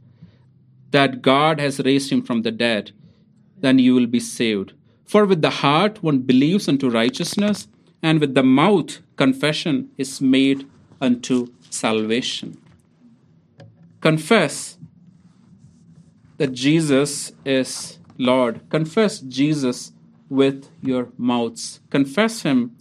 that 0.91 1.21
God 1.21 1.59
has 1.59 1.79
raised 1.79 2.11
him 2.11 2.21
from 2.21 2.43
the 2.43 2.51
dead, 2.51 2.91
then 3.57 3.79
you 3.79 3.95
will 3.95 4.05
be 4.05 4.19
saved. 4.19 4.73
For 5.05 5.25
with 5.25 5.41
the 5.41 5.49
heart 5.49 6.03
one 6.03 6.19
believes 6.19 6.67
unto 6.67 6.89
righteousness, 6.89 7.67
and 8.01 8.19
with 8.19 8.35
the 8.35 8.43
mouth 8.43 8.99
confession 9.15 9.89
is 9.97 10.19
made 10.19 10.67
unto 10.99 11.47
salvation. 11.69 12.57
Confess 14.01 14.77
that 16.37 16.51
Jesus 16.51 17.31
is 17.45 17.97
Lord. 18.17 18.61
Confess 18.69 19.19
Jesus 19.19 19.93
with 20.29 20.69
your 20.81 21.07
mouths. 21.17 21.79
Confess 21.89 22.41
him 22.41 22.75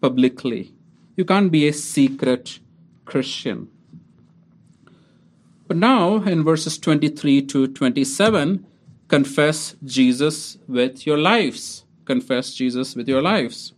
publicly. 0.00 0.72
You 1.16 1.24
can't 1.24 1.50
be 1.50 1.66
a 1.66 1.72
secret 1.72 2.60
Christian. 3.06 3.68
But 5.66 5.78
now, 5.78 6.22
in 6.22 6.44
verses 6.44 6.78
23 6.78 7.42
to 7.46 7.68
27, 7.68 8.66
confess 9.08 9.74
Jesus 9.82 10.58
with 10.68 11.06
your 11.06 11.18
lives. 11.18 11.84
Confess 12.04 12.54
Jesus 12.54 12.94
with 12.94 13.08
your 13.08 13.22
lives. 13.22 13.72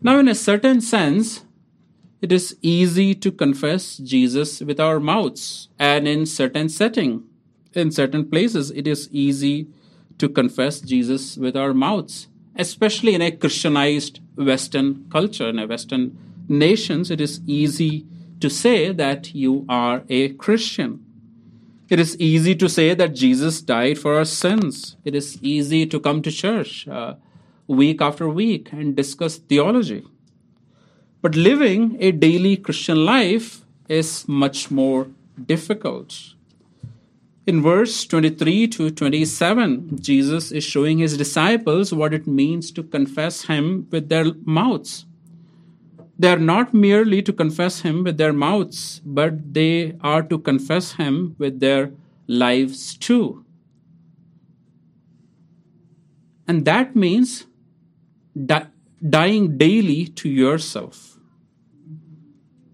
Now, 0.00 0.18
in 0.18 0.28
a 0.28 0.34
certain 0.34 0.80
sense, 0.80 1.44
it 2.22 2.32
is 2.32 2.56
easy 2.62 3.14
to 3.16 3.32
confess 3.32 3.98
Jesus 3.98 4.60
with 4.60 4.80
our 4.80 5.00
mouths, 5.00 5.68
and 5.78 6.08
in 6.08 6.24
certain 6.24 6.68
setting, 6.68 7.24
in 7.74 7.90
certain 7.90 8.30
places, 8.30 8.70
it 8.70 8.86
is 8.86 9.08
easy 9.10 9.66
to 10.18 10.28
confess 10.28 10.80
Jesus 10.80 11.36
with 11.36 11.56
our 11.56 11.74
mouths 11.74 12.28
especially 12.56 13.14
in 13.14 13.22
a 13.22 13.30
Christianized 13.30 14.20
Western 14.36 15.06
culture, 15.10 15.48
in 15.48 15.58
a 15.58 15.66
Western 15.66 16.16
nations, 16.48 17.10
it 17.10 17.20
is 17.20 17.40
easy 17.46 18.06
to 18.40 18.50
say 18.50 18.92
that 18.92 19.34
you 19.34 19.64
are 19.68 20.02
a 20.08 20.30
Christian. 20.30 21.04
It 21.88 22.00
is 22.00 22.18
easy 22.18 22.54
to 22.56 22.68
say 22.68 22.94
that 22.94 23.14
Jesus 23.14 23.60
died 23.60 23.98
for 23.98 24.16
our 24.16 24.24
sins. 24.24 24.96
It 25.04 25.14
is 25.14 25.38
easy 25.42 25.86
to 25.86 26.00
come 26.00 26.22
to 26.22 26.30
church 26.30 26.88
uh, 26.88 27.14
week 27.66 28.00
after 28.00 28.28
week 28.28 28.72
and 28.72 28.96
discuss 28.96 29.36
theology. 29.36 30.04
But 31.22 31.36
living 31.36 31.96
a 32.00 32.10
daily 32.12 32.56
Christian 32.56 33.04
life 33.04 33.64
is 33.88 34.26
much 34.28 34.70
more 34.70 35.08
difficult. 35.46 36.33
In 37.46 37.60
verse 37.60 38.06
23 38.06 38.68
to 38.68 38.90
27, 38.90 39.98
Jesus 40.00 40.50
is 40.50 40.64
showing 40.64 40.98
his 40.98 41.18
disciples 41.18 41.92
what 41.92 42.14
it 42.14 42.26
means 42.26 42.70
to 42.72 42.82
confess 42.82 43.44
him 43.44 43.86
with 43.90 44.08
their 44.08 44.32
mouths. 44.46 45.04
They 46.18 46.28
are 46.28 46.38
not 46.38 46.72
merely 46.72 47.20
to 47.22 47.32
confess 47.34 47.80
him 47.80 48.04
with 48.04 48.16
their 48.16 48.32
mouths, 48.32 49.02
but 49.04 49.52
they 49.52 49.94
are 50.00 50.22
to 50.22 50.38
confess 50.38 50.92
him 50.92 51.36
with 51.38 51.60
their 51.60 51.92
lives 52.26 52.96
too. 52.96 53.44
And 56.48 56.64
that 56.64 56.96
means 56.96 57.46
di- 58.34 58.68
dying 59.06 59.58
daily 59.58 60.06
to 60.06 60.30
yourself. 60.30 61.18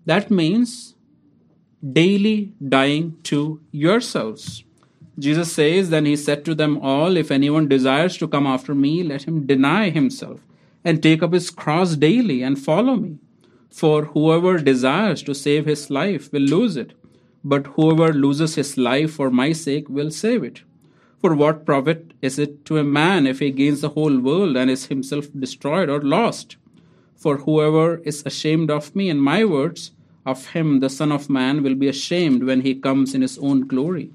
That 0.06 0.30
means 0.30 0.94
daily 1.82 2.52
dying 2.66 3.16
to 3.24 3.60
yourselves. 3.70 4.64
Jesus 5.18 5.52
says, 5.52 5.90
Then 5.90 6.06
he 6.06 6.16
said 6.16 6.44
to 6.44 6.54
them 6.54 6.78
all, 6.78 7.16
If 7.16 7.30
anyone 7.30 7.68
desires 7.68 8.16
to 8.18 8.28
come 8.28 8.46
after 8.46 8.74
me, 8.74 9.02
let 9.02 9.24
him 9.24 9.46
deny 9.46 9.90
himself 9.90 10.40
and 10.84 11.02
take 11.02 11.22
up 11.22 11.32
his 11.32 11.50
cross 11.50 11.96
daily 11.96 12.42
and 12.42 12.58
follow 12.58 12.96
me. 12.96 13.18
For 13.70 14.06
whoever 14.06 14.58
desires 14.58 15.22
to 15.24 15.34
save 15.34 15.66
his 15.66 15.90
life 15.90 16.32
will 16.32 16.42
lose 16.42 16.76
it, 16.76 16.94
but 17.44 17.66
whoever 17.68 18.12
loses 18.12 18.54
his 18.54 18.76
life 18.76 19.12
for 19.12 19.30
my 19.30 19.52
sake 19.52 19.88
will 19.88 20.10
save 20.10 20.42
it. 20.42 20.62
For 21.20 21.34
what 21.34 21.66
profit 21.66 22.12
is 22.22 22.38
it 22.38 22.64
to 22.64 22.78
a 22.78 22.84
man 22.84 23.26
if 23.26 23.40
he 23.40 23.50
gains 23.50 23.82
the 23.82 23.90
whole 23.90 24.18
world 24.18 24.56
and 24.56 24.70
is 24.70 24.86
himself 24.86 25.26
destroyed 25.38 25.90
or 25.90 26.00
lost? 26.00 26.56
For 27.14 27.38
whoever 27.38 27.98
is 27.98 28.22
ashamed 28.24 28.70
of 28.70 28.96
me 28.96 29.10
and 29.10 29.22
my 29.22 29.44
words, 29.44 29.92
of 30.26 30.48
him 30.48 30.80
the 30.80 30.90
Son 30.90 31.12
of 31.12 31.30
Man 31.30 31.62
will 31.62 31.74
be 31.74 31.88
ashamed 31.88 32.44
when 32.44 32.61
he 32.61 32.74
comes 32.74 33.14
in 33.14 33.22
his 33.22 33.38
own 33.38 33.66
glory, 33.66 34.11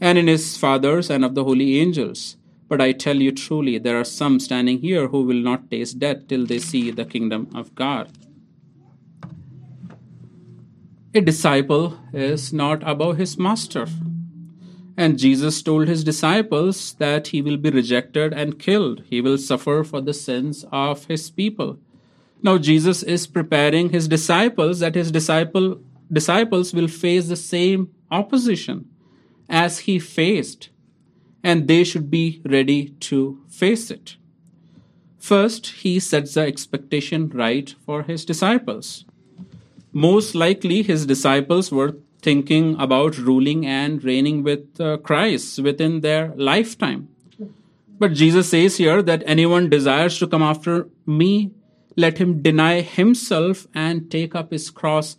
and 0.00 0.18
in 0.18 0.26
his 0.26 0.56
Father's 0.56 1.10
and 1.10 1.24
of 1.24 1.34
the 1.34 1.44
holy 1.44 1.78
angels. 1.78 2.36
But 2.68 2.80
I 2.80 2.92
tell 2.92 3.16
you 3.16 3.32
truly, 3.32 3.78
there 3.78 4.00
are 4.00 4.04
some 4.04 4.40
standing 4.40 4.78
here 4.80 5.08
who 5.08 5.22
will 5.24 5.42
not 5.42 5.70
taste 5.70 5.98
death 5.98 6.28
till 6.28 6.46
they 6.46 6.58
see 6.58 6.90
the 6.90 7.04
kingdom 7.04 7.48
of 7.54 7.74
God. 7.74 8.10
A 11.14 11.20
disciple 11.20 11.98
is 12.14 12.54
not 12.54 12.82
above 12.88 13.18
his 13.18 13.36
master. 13.36 13.86
And 14.96 15.18
Jesus 15.18 15.62
told 15.62 15.88
his 15.88 16.04
disciples 16.04 16.94
that 16.94 17.28
he 17.28 17.42
will 17.42 17.58
be 17.58 17.68
rejected 17.68 18.32
and 18.32 18.58
killed. 18.58 19.02
He 19.10 19.20
will 19.20 19.36
suffer 19.36 19.84
for 19.84 20.00
the 20.00 20.14
sins 20.14 20.64
of 20.72 21.04
his 21.06 21.28
people. 21.28 21.78
Now 22.42 22.58
Jesus 22.58 23.02
is 23.02 23.26
preparing 23.26 23.90
his 23.90 24.08
disciples 24.08 24.80
that 24.80 24.96
his 24.96 25.10
disciple 25.12 25.80
disciples 26.12 26.74
will 26.74 26.88
face 26.88 27.28
the 27.28 27.36
same 27.36 27.90
opposition 28.10 28.88
as 29.48 29.80
he 29.80 29.98
faced 29.98 30.70
and 31.42 31.66
they 31.66 31.84
should 31.84 32.10
be 32.10 32.42
ready 32.44 32.90
to 33.00 33.40
face 33.48 33.90
it. 33.90 34.16
First, 35.18 35.66
he 35.68 36.00
sets 36.00 36.34
the 36.34 36.42
expectation 36.42 37.28
right 37.28 37.74
for 37.86 38.02
his 38.02 38.24
disciples. 38.24 39.04
Most 39.92 40.34
likely, 40.34 40.82
his 40.82 41.06
disciples 41.06 41.70
were 41.70 41.96
thinking 42.22 42.76
about 42.80 43.18
ruling 43.18 43.66
and 43.66 44.02
reigning 44.02 44.42
with 44.42 44.80
uh, 44.80 44.96
Christ 44.98 45.58
within 45.60 46.00
their 46.00 46.32
lifetime. 46.36 47.08
But 47.98 48.14
Jesus 48.14 48.48
says 48.48 48.76
here 48.78 49.02
that 49.02 49.22
anyone 49.26 49.68
desires 49.68 50.18
to 50.18 50.26
come 50.26 50.42
after 50.42 50.88
me 51.06 51.52
let 51.96 52.18
him 52.18 52.42
deny 52.42 52.80
himself 52.80 53.66
and 53.74 54.10
take 54.10 54.34
up 54.34 54.50
his 54.52 54.70
cross 54.70 55.16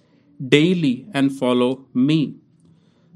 daily 0.48 1.08
and 1.14 1.32
follow 1.32 1.86
me. 1.94 2.36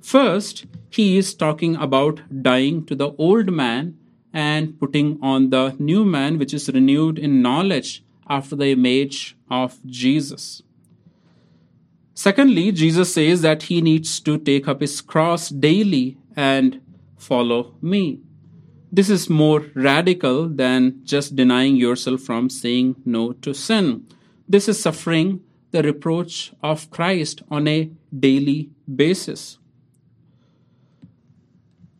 First, 0.01 0.65
he 0.89 1.17
is 1.17 1.33
talking 1.33 1.75
about 1.75 2.21
dying 2.41 2.85
to 2.85 2.95
the 2.95 3.11
old 3.17 3.51
man 3.51 3.97
and 4.33 4.79
putting 4.79 5.19
on 5.21 5.49
the 5.49 5.75
new 5.79 6.05
man, 6.05 6.37
which 6.37 6.53
is 6.53 6.69
renewed 6.69 7.17
in 7.17 7.41
knowledge 7.41 8.03
after 8.29 8.55
the 8.55 8.69
image 8.69 9.35
of 9.49 9.79
Jesus. 9.85 10.61
Secondly, 12.13 12.71
Jesus 12.71 13.13
says 13.13 13.41
that 13.41 13.63
he 13.63 13.81
needs 13.81 14.19
to 14.21 14.37
take 14.37 14.67
up 14.67 14.81
his 14.81 15.01
cross 15.01 15.49
daily 15.49 16.17
and 16.35 16.81
follow 17.17 17.75
me. 17.81 18.21
This 18.91 19.09
is 19.09 19.29
more 19.29 19.65
radical 19.75 20.47
than 20.47 21.01
just 21.03 21.35
denying 21.35 21.75
yourself 21.75 22.21
from 22.21 22.49
saying 22.49 22.95
no 23.05 23.33
to 23.33 23.53
sin. 23.53 24.07
This 24.47 24.69
is 24.69 24.81
suffering 24.81 25.41
the 25.71 25.83
reproach 25.83 26.53
of 26.63 26.89
Christ 26.89 27.41
on 27.51 27.67
a 27.67 27.91
daily 28.17 28.69
basis. 28.93 29.59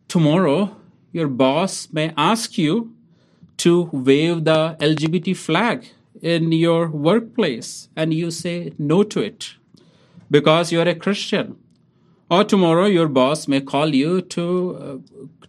Tomorrow, 0.08 0.78
your 1.12 1.28
boss 1.28 1.89
may 1.91 2.13
ask 2.15 2.58
you 2.58 2.93
to 3.58 3.89
wave 3.91 4.45
the 4.45 4.78
LGBT 4.80 5.36
flag 5.36 5.89
in 6.21 6.52
your 6.52 6.88
workplace 6.89 7.89
and 7.95 8.13
you 8.13 8.32
say 8.32 8.73
no 8.78 9.04
to 9.04 9.19
it 9.19 9.56
because 10.32 10.71
you're 10.71 10.88
a 10.88 10.95
Christian. 10.95 11.58
Or 12.30 12.44
tomorrow, 12.44 12.86
your 12.86 13.08
boss 13.08 13.48
may 13.48 13.62
call 13.62 13.96
you 13.96 14.22
to 14.22 14.46
uh, 14.82 14.98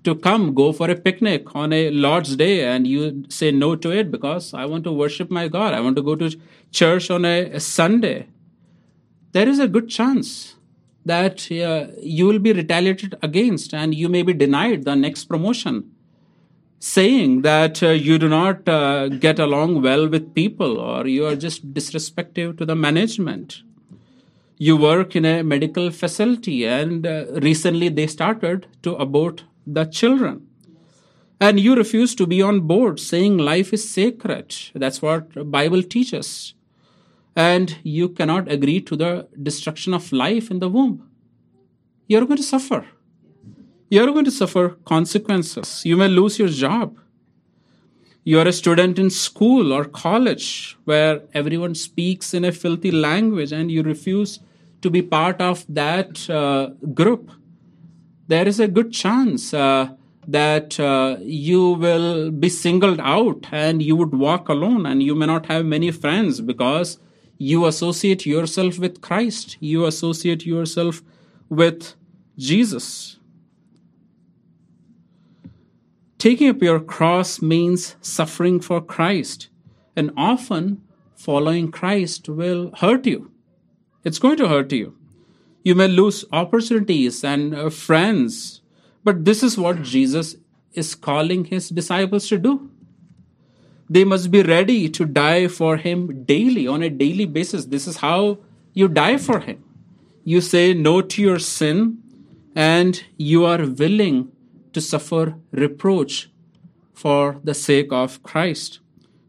to 0.04 0.14
come 0.14 0.54
go 0.54 0.72
for 0.72 0.88
a 0.90 0.94
picnic 0.94 1.54
on 1.54 1.72
a 1.72 1.90
Lord's 1.90 2.36
Day 2.36 2.64
and 2.64 2.86
you 2.86 3.24
say 3.28 3.50
no 3.50 3.74
to 3.76 3.90
it 3.90 4.10
because 4.10 4.54
I 4.54 4.64
want 4.64 4.84
to 4.84 4.92
worship 4.92 5.30
my 5.30 5.48
God. 5.48 5.74
I 5.74 5.80
want 5.80 5.96
to 5.96 6.02
go 6.02 6.14
to 6.14 6.30
church 6.70 7.10
on 7.10 7.24
a, 7.24 7.50
a 7.50 7.60
Sunday. 7.60 8.28
There 9.32 9.48
is 9.48 9.58
a 9.58 9.68
good 9.68 9.88
chance 9.88 10.54
that 11.04 11.50
uh, 11.50 11.92
you 12.00 12.26
will 12.26 12.38
be 12.38 12.52
retaliated 12.52 13.16
against 13.22 13.74
and 13.74 13.94
you 13.94 14.08
may 14.08 14.22
be 14.22 14.32
denied 14.32 14.84
the 14.84 14.94
next 14.94 15.24
promotion. 15.24 15.90
saying 16.80 17.42
that 17.42 17.82
uh, 17.82 17.88
you 17.88 18.18
do 18.18 18.28
not 18.28 18.68
uh, 18.68 19.08
get 19.08 19.38
along 19.38 19.82
well 19.82 20.08
with 20.08 20.34
people 20.34 20.78
or 20.78 21.06
you 21.06 21.26
are 21.26 21.36
just 21.36 21.72
disrespectful 21.74 22.54
to 22.54 22.64
the 22.64 22.76
management. 22.76 23.62
You 24.58 24.76
work 24.76 25.14
in 25.16 25.24
a 25.24 25.42
medical 25.42 25.90
facility 25.90 26.66
and 26.66 27.06
uh, 27.06 27.26
recently 27.42 27.88
they 27.88 28.06
started 28.06 28.66
to 28.82 28.94
abort 28.96 29.44
the 29.66 29.84
children. 29.84 30.46
And 31.40 31.60
you 31.60 31.76
refuse 31.76 32.16
to 32.16 32.26
be 32.26 32.42
on 32.42 32.62
board 32.62 32.98
saying 32.98 33.38
life 33.38 33.72
is 33.72 33.88
sacred. 33.88 34.54
That's 34.74 35.00
what 35.00 35.50
Bible 35.50 35.82
teaches. 35.84 36.54
And 37.36 37.76
you 37.84 38.08
cannot 38.08 38.50
agree 38.50 38.80
to 38.80 38.96
the 38.96 39.28
destruction 39.40 39.94
of 39.94 40.12
life 40.12 40.50
in 40.50 40.58
the 40.58 40.68
womb. 40.68 41.08
You're 42.08 42.26
going 42.26 42.38
to 42.38 42.42
suffer 42.42 42.84
you're 43.90 44.12
going 44.12 44.24
to 44.24 44.30
suffer 44.30 44.76
consequences. 44.84 45.84
You 45.84 45.96
may 45.96 46.08
lose 46.08 46.38
your 46.38 46.48
job. 46.48 46.98
You 48.24 48.38
are 48.38 48.46
a 48.46 48.52
student 48.52 48.98
in 48.98 49.08
school 49.08 49.72
or 49.72 49.84
college 49.84 50.76
where 50.84 51.22
everyone 51.32 51.74
speaks 51.74 52.34
in 52.34 52.44
a 52.44 52.52
filthy 52.52 52.90
language 52.90 53.52
and 53.52 53.70
you 53.70 53.82
refuse 53.82 54.40
to 54.82 54.90
be 54.90 55.02
part 55.02 55.40
of 55.40 55.64
that 55.68 56.28
uh, 56.30 56.70
group. 56.94 57.30
There 58.28 58.46
is 58.46 58.60
a 58.60 58.68
good 58.68 58.92
chance 58.92 59.54
uh, 59.54 59.90
that 60.26 60.78
uh, 60.78 61.16
you 61.20 61.70
will 61.70 62.30
be 62.30 62.48
singled 62.48 63.00
out 63.00 63.46
and 63.50 63.82
you 63.82 63.96
would 63.96 64.14
walk 64.14 64.48
alone 64.48 64.84
and 64.86 65.02
you 65.02 65.14
may 65.14 65.26
not 65.26 65.46
have 65.46 65.64
many 65.64 65.90
friends 65.90 66.40
because 66.40 66.98
you 67.38 67.66
associate 67.66 68.26
yourself 68.26 68.78
with 68.78 69.00
Christ. 69.00 69.56
You 69.60 69.86
associate 69.86 70.44
yourself 70.44 71.02
with 71.48 71.94
Jesus. 72.36 73.18
Taking 76.18 76.48
up 76.48 76.60
your 76.62 76.80
cross 76.80 77.40
means 77.40 77.94
suffering 78.00 78.58
for 78.60 78.80
Christ, 78.80 79.50
and 79.94 80.10
often 80.16 80.82
following 81.14 81.70
Christ 81.70 82.28
will 82.28 82.72
hurt 82.74 83.06
you. 83.06 83.30
It's 84.04 84.18
going 84.18 84.36
to 84.36 84.48
hurt 84.48 84.72
you. 84.72 84.96
You 85.64 85.74
may 85.74 85.88
lose 85.88 86.24
opportunities 86.32 87.24
and 87.24 87.54
uh, 87.54 87.70
friends, 87.70 88.62
but 89.04 89.24
this 89.24 89.42
is 89.42 89.58
what 89.58 89.82
Jesus 89.82 90.36
is 90.72 90.94
calling 90.94 91.44
his 91.44 91.68
disciples 91.68 92.28
to 92.28 92.38
do. 92.38 92.70
They 93.90 94.04
must 94.04 94.30
be 94.30 94.42
ready 94.42 94.88
to 94.90 95.04
die 95.04 95.48
for 95.48 95.76
him 95.76 96.24
daily, 96.24 96.66
on 96.66 96.82
a 96.82 96.90
daily 96.90 97.24
basis. 97.24 97.66
This 97.66 97.86
is 97.86 97.96
how 97.96 98.38
you 98.74 98.86
die 98.86 99.16
for 99.16 99.40
him. 99.40 99.64
You 100.24 100.40
say 100.40 100.74
no 100.74 101.00
to 101.00 101.22
your 101.22 101.38
sin, 101.38 101.98
and 102.54 103.02
you 103.16 103.44
are 103.44 103.64
willing 103.66 104.30
to 104.74 104.80
suffer 104.80 105.36
reproach 105.50 106.30
for 106.92 107.40
the 107.42 107.54
sake 107.54 107.92
of 107.92 108.22
Christ. 108.22 108.80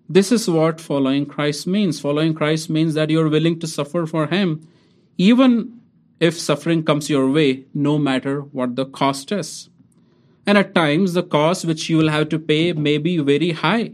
This 0.09 0.31
is 0.31 0.49
what 0.49 0.81
following 0.81 1.25
Christ 1.25 1.67
means. 1.67 1.99
Following 1.99 2.33
Christ 2.33 2.69
means 2.69 2.95
that 2.95 3.09
you're 3.09 3.29
willing 3.29 3.59
to 3.59 3.67
suffer 3.67 4.05
for 4.07 4.27
Him, 4.27 4.67
even 5.17 5.79
if 6.19 6.39
suffering 6.39 6.83
comes 6.83 7.09
your 7.09 7.29
way, 7.29 7.65
no 7.73 7.97
matter 7.97 8.41
what 8.41 8.75
the 8.75 8.85
cost 8.85 9.31
is. 9.31 9.69
And 10.45 10.57
at 10.57 10.73
times, 10.73 11.13
the 11.13 11.23
cost 11.23 11.65
which 11.65 11.89
you 11.89 11.97
will 11.97 12.09
have 12.09 12.29
to 12.29 12.39
pay 12.39 12.73
may 12.73 12.97
be 12.97 13.19
very 13.19 13.51
high. 13.51 13.91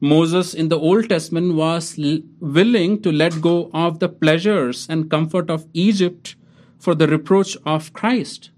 Moses 0.00 0.52
in 0.54 0.68
the 0.68 0.78
Old 0.78 1.08
Testament 1.08 1.54
was 1.54 1.98
willing 2.38 3.02
to 3.02 3.10
let 3.10 3.40
go 3.40 3.70
of 3.72 3.98
the 3.98 4.08
pleasures 4.08 4.86
and 4.88 5.10
comfort 5.10 5.50
of 5.50 5.66
Egypt 5.72 6.36
for 6.78 6.94
the 6.94 7.06
reproach 7.06 7.56
of 7.64 7.92
Christ 7.92 8.50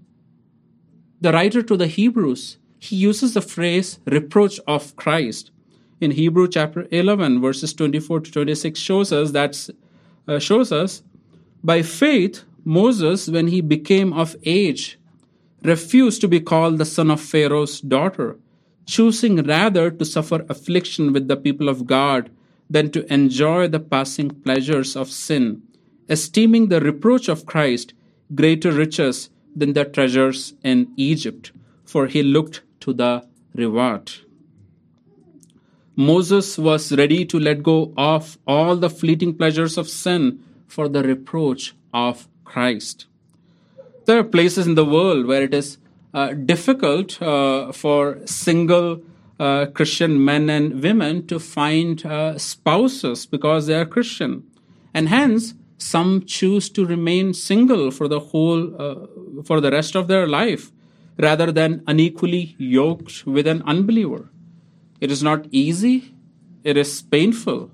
the 1.23 1.31
writer 1.31 1.63
to 1.63 1.77
the 1.77 1.87
Hebrews, 1.87 2.57
he 2.79 2.97
uses 2.97 3.33
the 3.33 3.41
phrase 3.41 3.97
reproach 4.05 4.59
of 4.67 4.93
Christ. 4.97 5.51
In 6.03 6.11
Hebrew 6.11 6.49
chapter 6.49 6.85
11 6.91 7.39
verses 7.39 7.73
24 7.73 8.19
to 8.19 8.31
26 8.33 8.77
shows 8.77 9.13
us 9.13 9.31
that 9.31 9.69
uh, 10.27 10.37
shows 10.37 10.69
us 10.73 11.01
by 11.63 11.81
faith 11.81 12.43
Moses 12.65 13.29
when 13.29 13.47
he 13.47 13.61
became 13.61 14.11
of 14.11 14.35
age 14.43 14.99
refused 15.63 16.19
to 16.19 16.27
be 16.27 16.41
called 16.41 16.77
the 16.77 16.83
son 16.83 17.09
of 17.09 17.21
Pharaoh's 17.21 17.79
daughter, 17.79 18.37
choosing 18.85 19.43
rather 19.43 19.89
to 19.91 20.03
suffer 20.03 20.45
affliction 20.49 21.13
with 21.13 21.29
the 21.29 21.37
people 21.37 21.69
of 21.69 21.87
God 21.87 22.29
than 22.69 22.91
to 22.91 23.07
enjoy 23.13 23.69
the 23.69 23.79
passing 23.79 24.29
pleasures 24.29 24.97
of 24.97 25.09
sin, 25.09 25.61
esteeming 26.09 26.67
the 26.67 26.81
reproach 26.81 27.29
of 27.29 27.45
Christ 27.45 27.93
greater 28.35 28.73
riches 28.73 29.29
than 29.55 29.71
the 29.71 29.85
treasures 29.85 30.53
in 30.65 30.91
Egypt, 30.97 31.53
for 31.85 32.07
he 32.07 32.21
looked 32.21 32.61
to 32.81 32.91
the 32.91 33.25
reward. 33.55 34.11
Moses 35.95 36.57
was 36.57 36.91
ready 36.93 37.23
to 37.23 37.39
let 37.39 37.61
go 37.61 37.93
of 37.95 38.39
all 38.47 38.75
the 38.75 38.89
fleeting 38.89 39.35
pleasures 39.35 39.77
of 39.77 39.87
sin 39.87 40.39
for 40.67 40.89
the 40.89 41.03
reproach 41.03 41.75
of 41.93 42.27
Christ. 42.43 43.05
There 44.05 44.17
are 44.17 44.23
places 44.23 44.65
in 44.65 44.73
the 44.73 44.85
world 44.85 45.27
where 45.27 45.43
it 45.43 45.53
is 45.53 45.77
uh, 46.13 46.33
difficult 46.33 47.21
uh, 47.21 47.71
for 47.71 48.19
single 48.25 49.03
uh, 49.39 49.67
Christian 49.67 50.23
men 50.23 50.49
and 50.49 50.81
women 50.81 51.27
to 51.27 51.39
find 51.39 52.03
uh, 52.05 52.39
spouses 52.39 53.27
because 53.27 53.67
they 53.67 53.75
are 53.75 53.85
Christian. 53.85 54.43
And 54.95 55.09
hence, 55.09 55.53
some 55.77 56.25
choose 56.25 56.69
to 56.69 56.85
remain 56.85 57.33
single 57.33 57.91
for 57.91 58.07
the 58.07 58.19
whole 58.19 58.81
uh, 58.81 59.43
for 59.43 59.59
the 59.61 59.69
rest 59.69 59.95
of 59.95 60.07
their 60.07 60.27
life 60.27 60.71
rather 61.19 61.51
than 61.51 61.83
unequally 61.85 62.55
yoked 62.57 63.27
with 63.27 63.45
an 63.45 63.61
unbeliever 63.63 64.29
it 65.03 65.11
is 65.11 65.21
not 65.21 65.47
easy. 65.51 66.13
It 66.63 66.77
is 66.77 67.01
painful. 67.01 67.69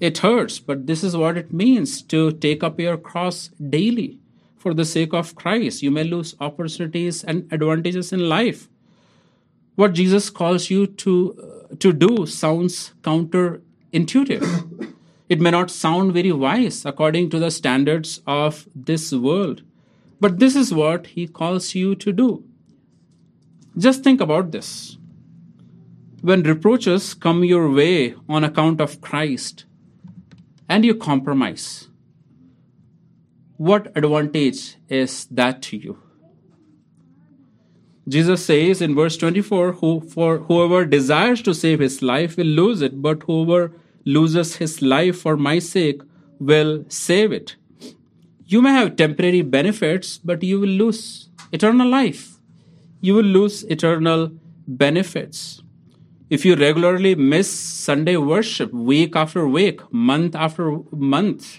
It 0.00 0.18
hurts 0.18 0.58
but 0.58 0.88
this 0.88 1.04
is 1.04 1.16
what 1.16 1.36
it 1.36 1.52
means 1.52 2.02
to 2.14 2.32
take 2.32 2.64
up 2.64 2.80
your 2.80 2.96
cross 2.96 3.50
daily 3.76 4.18
for 4.56 4.74
the 4.74 4.84
sake 4.84 5.14
of 5.14 5.36
Christ. 5.36 5.84
You 5.84 5.92
may 5.92 6.02
lose 6.02 6.34
opportunities 6.40 7.22
and 7.22 7.46
advantages 7.52 8.12
in 8.12 8.28
life. 8.28 8.68
What 9.76 9.92
Jesus 9.92 10.30
calls 10.30 10.68
you 10.68 10.88
to 11.04 11.14
uh, 11.38 11.76
to 11.78 11.92
do 11.92 12.26
sounds 12.26 12.92
counterintuitive. 13.02 14.92
It 15.28 15.40
may 15.40 15.52
not 15.52 15.70
sound 15.70 16.12
very 16.12 16.32
wise 16.32 16.84
according 16.84 17.30
to 17.30 17.38
the 17.38 17.52
standards 17.52 18.20
of 18.26 18.62
this 18.74 19.12
world, 19.12 19.62
but 20.18 20.40
this 20.40 20.56
is 20.56 20.74
what 20.74 21.12
he 21.18 21.28
calls 21.28 21.74
you 21.76 21.94
to 22.06 22.12
do. 22.12 22.30
Just 23.76 24.02
think 24.02 24.20
about 24.20 24.50
this. 24.50 24.97
When 26.20 26.42
reproaches 26.42 27.14
come 27.14 27.44
your 27.44 27.70
way 27.70 28.14
on 28.28 28.42
account 28.42 28.80
of 28.80 29.00
Christ 29.00 29.66
and 30.68 30.84
you 30.84 30.94
compromise, 30.94 31.88
what 33.56 33.92
advantage 33.96 34.76
is 34.88 35.26
that 35.30 35.62
to 35.62 35.76
you? 35.76 35.98
Jesus 38.08 38.44
says 38.44 38.82
in 38.82 38.94
verse 38.96 39.16
24, 39.16 39.72
Who, 39.74 40.00
For 40.00 40.38
whoever 40.38 40.84
desires 40.84 41.42
to 41.42 41.54
save 41.54 41.78
his 41.78 42.02
life 42.02 42.36
will 42.36 42.46
lose 42.46 42.82
it, 42.82 43.00
but 43.00 43.22
whoever 43.24 43.72
loses 44.04 44.56
his 44.56 44.82
life 44.82 45.20
for 45.20 45.36
my 45.36 45.58
sake 45.58 46.00
will 46.40 46.84
save 46.88 47.32
it. 47.32 47.56
You 48.46 48.62
may 48.62 48.70
have 48.70 48.96
temporary 48.96 49.42
benefits, 49.42 50.18
but 50.18 50.42
you 50.42 50.58
will 50.58 50.68
lose 50.68 51.28
eternal 51.52 51.88
life. 51.88 52.38
You 53.00 53.14
will 53.14 53.24
lose 53.24 53.62
eternal 53.64 54.32
benefits. 54.66 55.62
If 56.30 56.44
you 56.44 56.56
regularly 56.56 57.14
miss 57.14 57.50
Sunday 57.50 58.16
worship 58.16 58.72
week 58.72 59.16
after 59.16 59.48
week, 59.48 59.80
month 59.92 60.34
after 60.34 60.78
month, 60.90 61.58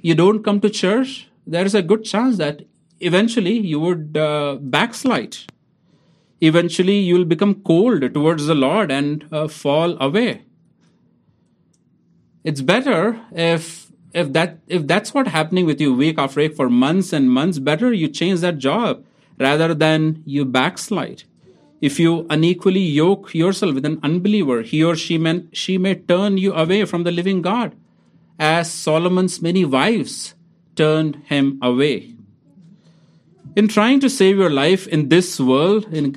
you 0.00 0.14
don't 0.14 0.42
come 0.42 0.60
to 0.60 0.70
church, 0.70 1.28
there 1.46 1.64
is 1.64 1.74
a 1.74 1.82
good 1.82 2.04
chance 2.04 2.38
that 2.38 2.62
eventually 3.00 3.58
you 3.58 3.78
would 3.80 4.16
uh, 4.16 4.56
backslide. 4.60 5.36
Eventually, 6.40 6.98
you 6.98 7.14
will 7.14 7.24
become 7.24 7.54
cold 7.62 8.12
towards 8.12 8.46
the 8.46 8.54
Lord 8.54 8.90
and 8.90 9.26
uh, 9.30 9.46
fall 9.46 9.96
away 10.02 10.42
it's 12.44 12.60
better 12.60 13.20
if 13.32 13.90
if 14.12 14.32
that 14.32 14.58
if 14.66 14.86
that's 14.86 15.14
what 15.14 15.28
happening 15.28 15.64
with 15.64 15.80
you 15.80 15.94
week 15.94 16.18
after 16.18 16.40
week 16.40 16.54
for 16.54 16.68
months 16.68 17.12
and 17.12 17.30
months 17.30 17.58
better 17.58 17.92
you 17.92 18.08
change 18.08 18.40
that 18.40 18.58
job 18.58 19.04
rather 19.38 19.74
than 19.74 20.22
you 20.26 20.44
backslide 20.44 21.22
if 21.82 21.98
you 22.00 22.26
unequally 22.30 22.80
yoke 22.80 23.34
yourself 23.34 23.74
with 23.74 23.84
an 23.84 23.98
unbeliever 24.02 24.62
he 24.62 24.82
or 24.82 24.96
she 24.96 25.18
may, 25.18 25.44
she 25.52 25.76
may 25.76 25.94
turn 25.94 26.38
you 26.38 26.54
away 26.54 26.84
from 26.84 27.02
the 27.02 27.12
living 27.12 27.42
god 27.42 27.76
as 28.38 28.72
solomon's 28.72 29.42
many 29.42 29.64
wives 29.64 30.34
turned 30.76 31.16
him 31.26 31.58
away 31.60 31.96
in 33.54 33.68
trying 33.68 34.00
to 34.00 34.08
save 34.08 34.38
your 34.38 34.50
life 34.50 34.86
in 34.86 35.08
this 35.08 35.38
world 35.38 35.92
in 35.92 36.16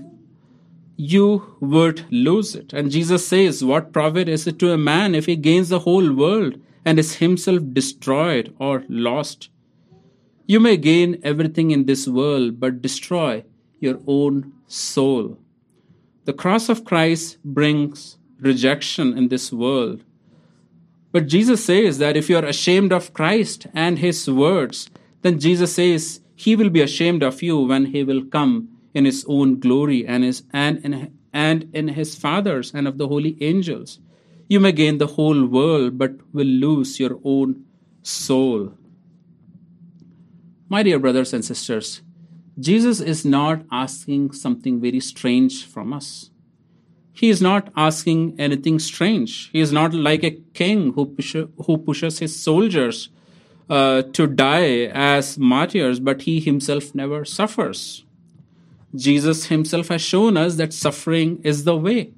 you 0.98 1.58
would 1.60 2.06
lose 2.12 2.56
it. 2.56 2.74
And 2.74 2.92
Jesus 2.92 3.28
says, 3.28 3.64
What 3.64 3.92
profit 3.92 4.30
is 4.30 4.48
it 4.48 4.60
to 4.60 4.72
a 4.72 4.78
man 4.78 5.16
if 5.16 5.26
he 5.26 5.36
gains 5.36 5.70
the 5.70 5.80
whole 5.80 6.14
world 6.14 6.60
and 6.86 7.00
is 7.00 7.16
himself 7.16 7.62
destroyed 7.74 8.56
or 8.60 8.84
lost? 8.88 9.50
You 10.48 10.60
may 10.60 10.78
gain 10.78 11.20
everything 11.24 11.72
in 11.72 11.86
this 11.86 12.08
world, 12.08 12.60
but 12.60 12.82
destroy 12.82 13.44
your 13.80 14.00
own 14.08 14.54
soul. 14.68 15.38
The 16.26 16.34
cross 16.34 16.70
of 16.70 16.86
Christ 16.86 17.38
brings 17.44 18.18
rejection 18.40 19.18
in 19.18 19.30
this 19.30 19.54
world. 19.54 20.04
But 21.12 21.28
Jesus 21.28 21.64
says 21.64 22.00
that 22.00 22.18
if 22.18 22.30
you 22.30 22.38
are 22.38 22.46
ashamed 22.46 22.92
of 22.92 23.14
Christ 23.14 23.68
and 23.74 24.00
his 24.00 24.30
words, 24.30 24.90
then 25.22 25.40
Jesus 25.40 25.76
says 25.76 26.22
he 26.36 26.56
will 26.56 26.70
be 26.70 26.82
ashamed 26.82 27.24
of 27.24 27.42
you 27.42 27.60
when 27.60 27.86
he 27.86 28.04
will 28.04 28.26
come 28.26 28.70
in 28.94 29.06
his 29.06 29.24
own 29.28 29.60
glory 29.60 30.06
and 30.06 30.24
his 30.24 30.44
and 30.52 30.80
in, 30.80 31.18
and 31.32 31.70
in 31.74 31.90
his 31.90 32.16
father's 32.16 32.74
and 32.74 32.88
of 32.88 32.98
the 32.98 33.08
holy 33.08 33.38
angels. 33.42 34.00
You 34.50 34.60
may 34.60 34.72
gain 34.72 34.98
the 34.98 35.08
whole 35.08 35.46
world 35.46 35.98
but 35.98 36.14
will 36.34 36.48
lose 36.48 37.00
your 37.00 37.20
own 37.24 37.66
soul. 38.02 38.74
My 40.70 40.82
dear 40.82 41.00
brothers 41.00 41.34
and 41.34 41.46
sisters, 41.46 42.02
Jesus 42.60 43.02
is 43.02 43.26
not 43.26 43.64
asking 43.72 44.32
something 44.32 44.80
very 44.80 45.02
strange 45.02 45.66
from 45.66 45.92
us. 45.92 46.30
He 47.12 47.30
is 47.30 47.42
not 47.42 47.72
asking 47.76 48.36
anything 48.40 48.80
strange. 48.80 49.50
He 49.52 49.60
is 49.60 49.72
not 49.72 49.94
like 49.94 50.24
a 50.24 50.38
king 50.54 50.94
who, 50.94 51.06
push, 51.06 51.34
who 51.34 51.78
pushes 51.78 52.20
his 52.20 52.38
soldiers 52.38 53.10
uh, 53.70 54.04
to 54.14 54.28
die 54.28 54.86
as 54.94 55.38
martyrs, 55.38 56.00
but 56.00 56.24
he 56.24 56.40
himself 56.40 56.94
never 56.94 57.26
suffers. 57.26 58.06
Jesus 58.96 59.46
himself 59.46 59.90
has 59.90 60.02
shown 60.02 60.38
us 60.38 60.56
that 60.56 60.74
suffering 60.74 61.42
is 61.44 61.64
the 61.64 61.76
way. 61.76 62.14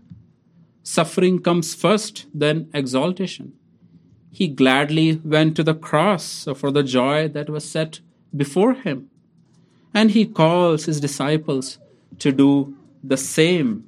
Suffering 0.84 1.39
comes 1.39 1.73
first, 1.73 2.28
then 2.34 2.69
exaltation. 2.73 3.54
He 4.32 4.47
gladly 4.47 5.19
went 5.23 5.56
to 5.56 5.63
the 5.63 5.73
cross 5.73 6.47
for 6.56 6.71
the 6.71 6.84
joy 6.84 7.28
that 7.30 7.50
was 7.50 7.69
set 7.69 8.02
before 8.36 8.73
him. 8.73 9.10
And 9.97 10.12
he 10.12 10.27
calls 10.27 10.86
his 10.86 10.99
disciples 11.01 11.79
to 12.19 12.31
do 12.31 12.77
the 13.03 13.17
same. 13.17 13.83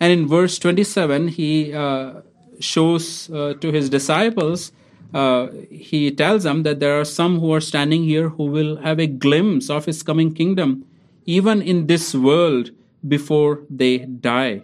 And 0.00 0.10
in 0.10 0.26
verse 0.26 0.58
27, 0.58 1.28
he 1.28 1.74
uh, 1.74 2.22
shows 2.60 3.28
uh, 3.28 3.52
to 3.60 3.70
his 3.70 3.90
disciples, 3.90 4.72
uh, 5.12 5.48
he 5.70 6.10
tells 6.10 6.44
them 6.44 6.62
that 6.62 6.80
there 6.80 6.98
are 6.98 7.04
some 7.04 7.40
who 7.40 7.52
are 7.52 7.60
standing 7.60 8.04
here 8.04 8.30
who 8.30 8.44
will 8.44 8.76
have 8.76 8.98
a 8.98 9.06
glimpse 9.06 9.68
of 9.68 9.84
his 9.84 10.02
coming 10.02 10.32
kingdom, 10.32 10.86
even 11.26 11.60
in 11.60 11.88
this 11.88 12.14
world, 12.14 12.70
before 13.06 13.60
they 13.68 13.98
die. 13.98 14.62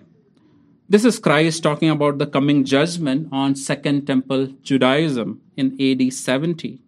This 0.88 1.04
is 1.04 1.18
Christ 1.18 1.62
talking 1.62 1.90
about 1.90 2.16
the 2.16 2.26
coming 2.26 2.64
judgment 2.64 3.28
on 3.30 3.54
Second 3.54 4.06
Temple 4.06 4.46
Judaism 4.62 5.42
in 5.58 5.76
AD 5.78 6.10
70. 6.10 6.80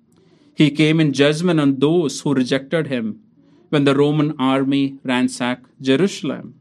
He 0.55 0.71
came 0.71 0.99
in 0.99 1.13
judgment 1.13 1.61
on 1.61 1.79
those 1.79 2.23
who 2.23 2.33
rejected 2.33 2.87
him 2.87 3.21
when 3.71 3.85
the 3.85 3.95
Roman 3.95 4.35
army 4.39 4.99
ransacked 5.05 5.71
Jerusalem. 5.81 6.55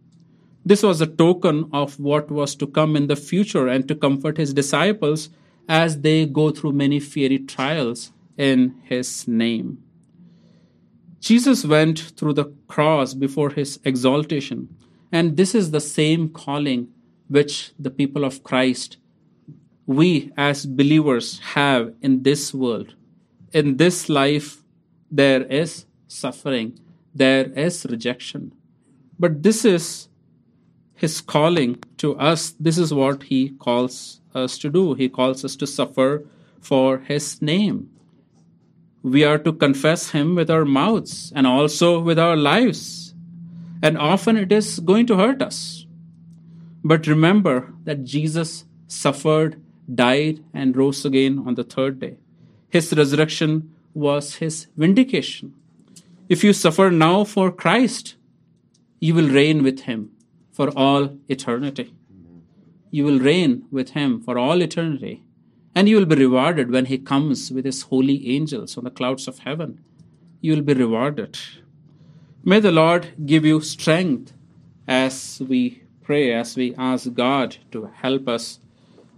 This 0.65 0.82
was 0.82 1.00
a 1.00 1.08
token 1.08 1.70
of 1.72 2.00
what 2.00 2.32
was 2.32 2.56
to 2.56 2.65
come 2.65 2.96
in 2.96 3.08
the 3.08 3.15
future 3.15 3.68
and 3.68 3.88
to 3.88 3.96
comfort 3.96 4.38
his 4.38 4.54
disciples 4.54 5.30
as 5.70 6.02
they 6.02 6.26
go 6.26 6.52
through 6.52 6.74
many 6.74 7.00
fiery 7.00 7.39
trials 7.39 8.12
in 8.38 8.76
his 8.84 9.28
name. 9.28 9.84
Jesus 11.20 11.65
went 11.65 12.00
through 12.00 12.34
the 12.34 12.54
cross 12.68 13.13
before 13.13 13.50
his 13.50 13.80
exaltation, 13.84 14.76
and 15.12 15.38
this 15.38 15.56
is 15.56 15.72
the 15.72 15.80
same 15.80 16.30
calling 16.30 16.88
which 17.28 17.72
the 17.80 17.89
people 17.89 18.24
of 18.24 18.44
Christ, 18.44 18.98
we 19.88 20.32
as 20.38 20.65
believers, 20.65 21.39
have 21.39 21.94
in 22.02 22.24
this 22.24 22.54
world. 22.54 22.94
In 23.54 23.78
this 23.78 24.10
life, 24.10 24.63
there 25.10 25.44
is 25.44 25.86
suffering, 26.08 26.80
there 27.15 27.45
is 27.54 27.86
rejection. 27.89 28.51
But 29.17 29.41
this 29.41 29.63
is 29.63 30.10
his 30.93 31.21
calling 31.21 31.82
to 31.97 32.17
us. 32.17 32.54
This 32.60 32.78
is 32.78 32.93
what 32.93 33.23
he 33.23 33.51
calls 33.51 34.21
us 34.34 34.58
to 34.60 34.69
do. 34.69 34.93
He 34.93 35.08
calls 35.08 35.45
us 35.45 35.56
to 35.58 35.67
suffer 35.67 36.25
for 36.60 36.99
his 36.99 37.41
name. 37.41 37.89
We 39.01 39.23
are 39.23 39.38
to 39.39 39.54
confess 39.54 40.10
him 40.12 40.36
with 40.36 40.49
our 40.49 40.65
mouths 40.65 41.32
and 41.36 41.47
also 41.47 41.99
with 41.99 42.19
our 42.19 42.36
lives. 42.36 43.13
And 43.82 43.97
often 43.97 44.36
it 44.36 44.51
is 44.51 44.80
going 44.80 45.06
to 45.08 45.17
hurt 45.17 45.41
us. 45.41 45.86
But 46.84 47.08
remember 47.08 47.73
that 47.84 48.04
Jesus 48.04 48.65
suffered, 48.88 49.62
died, 49.93 50.43
and 50.54 50.75
rose 50.75 51.06
again 51.06 51.43
on 51.45 51.56
the 51.56 51.63
third 51.63 51.99
day. 51.99 52.17
His 52.69 52.93
resurrection 52.93 53.73
was 53.93 54.36
his 54.36 54.67
vindication. 54.75 55.54
If 56.28 56.44
you 56.44 56.54
suffer 56.54 56.90
now 56.90 57.24
for 57.24 57.52
Christ, 57.52 58.16
you 59.00 59.14
will 59.14 59.30
reign 59.30 59.62
with 59.62 59.82
him 59.82 60.12
for 60.52 60.70
all 60.76 61.18
eternity. 61.28 61.94
You 62.90 63.06
will 63.06 63.20
reign 63.20 63.66
with 63.70 63.92
him 63.92 64.22
for 64.22 64.38
all 64.38 64.62
eternity, 64.62 65.24
and 65.76 65.88
you 65.88 65.98
will 65.98 66.08
be 66.08 66.16
rewarded 66.16 66.72
when 66.72 66.86
he 66.86 66.98
comes 66.98 67.52
with 67.52 67.66
his 67.66 67.84
holy 67.84 68.28
angels 68.36 68.76
on 68.76 68.86
the 68.86 68.90
clouds 68.90 69.28
of 69.28 69.40
heaven. 69.40 69.84
You 70.42 70.56
will 70.56 70.64
be 70.64 70.74
rewarded. 70.74 71.38
May 72.44 72.60
the 72.60 72.72
Lord 72.72 73.14
give 73.26 73.46
you 73.46 73.62
strength 73.62 74.34
as 74.88 75.42
we 75.48 75.84
pray, 76.02 76.34
as 76.34 76.56
we 76.56 76.74
ask 76.76 77.14
God 77.14 77.58
to 77.72 77.92
help 77.94 78.28
us, 78.28 78.60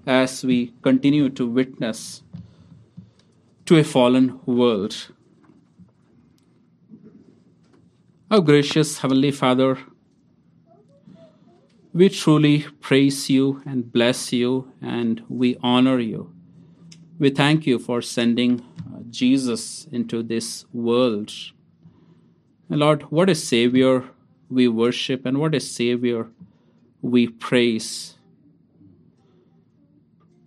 as 0.05 0.43
we 0.43 0.73
continue 0.81 1.29
to 1.29 1.45
witness 1.47 2.23
to 3.65 3.77
a 3.77 3.83
fallen 3.83 4.39
world. 4.45 5.07
Our 8.29 8.41
gracious 8.41 8.97
Heavenly 8.97 9.31
Father, 9.31 9.77
we 11.93 12.09
truly 12.09 12.65
praise 12.81 13.29
you 13.29 13.63
and 13.65 13.89
bless 13.89 14.33
you 14.33 14.69
and 14.81 15.23
we 15.29 15.55
honor 15.63 15.99
you. 15.99 16.33
We 17.19 17.29
thank 17.29 17.65
you 17.65 17.79
for 17.79 18.01
sending 18.01 18.59
uh, 18.59 19.03
Jesus 19.09 19.87
into 19.93 20.21
this 20.23 20.65
world. 20.73 21.31
Lord, 22.67 23.03
what 23.03 23.29
a 23.29 23.35
Savior 23.35 24.03
we 24.49 24.67
worship 24.67 25.25
and 25.25 25.37
what 25.37 25.55
a 25.55 25.61
Savior 25.61 26.27
we 27.01 27.29
praise, 27.29 28.17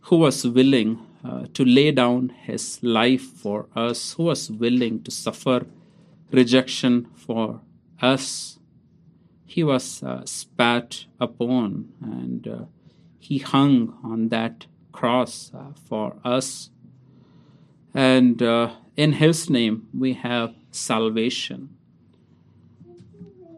who 0.03 0.17
was 0.17 0.47
willing 0.47 1.01
uh, 1.25 1.47
to 1.55 1.65
lay 1.65 1.93
down 1.93 2.29
his 2.29 2.79
life 2.83 3.23
for 3.23 3.69
us, 3.75 4.13
who 4.13 4.25
was 4.25 4.51
willing 4.51 5.03
to 5.05 5.11
suffer 5.11 5.65
rejection 6.31 7.07
for 7.17 7.63
us 8.01 8.61
he 9.51 9.65
was 9.65 10.01
uh, 10.05 10.25
spat 10.25 11.07
upon 11.19 11.89
and 12.01 12.47
uh, 12.47 12.65
he 13.19 13.39
hung 13.39 13.99
on 14.05 14.29
that 14.29 14.67
cross 14.93 15.51
uh, 15.53 15.73
for 15.89 16.17
us. 16.25 16.71
And 17.93 18.41
uh, 18.41 18.71
in 18.97 19.15
his 19.15 19.51
name 19.51 19.89
we 19.93 20.13
have 20.13 20.55
salvation. 20.71 21.71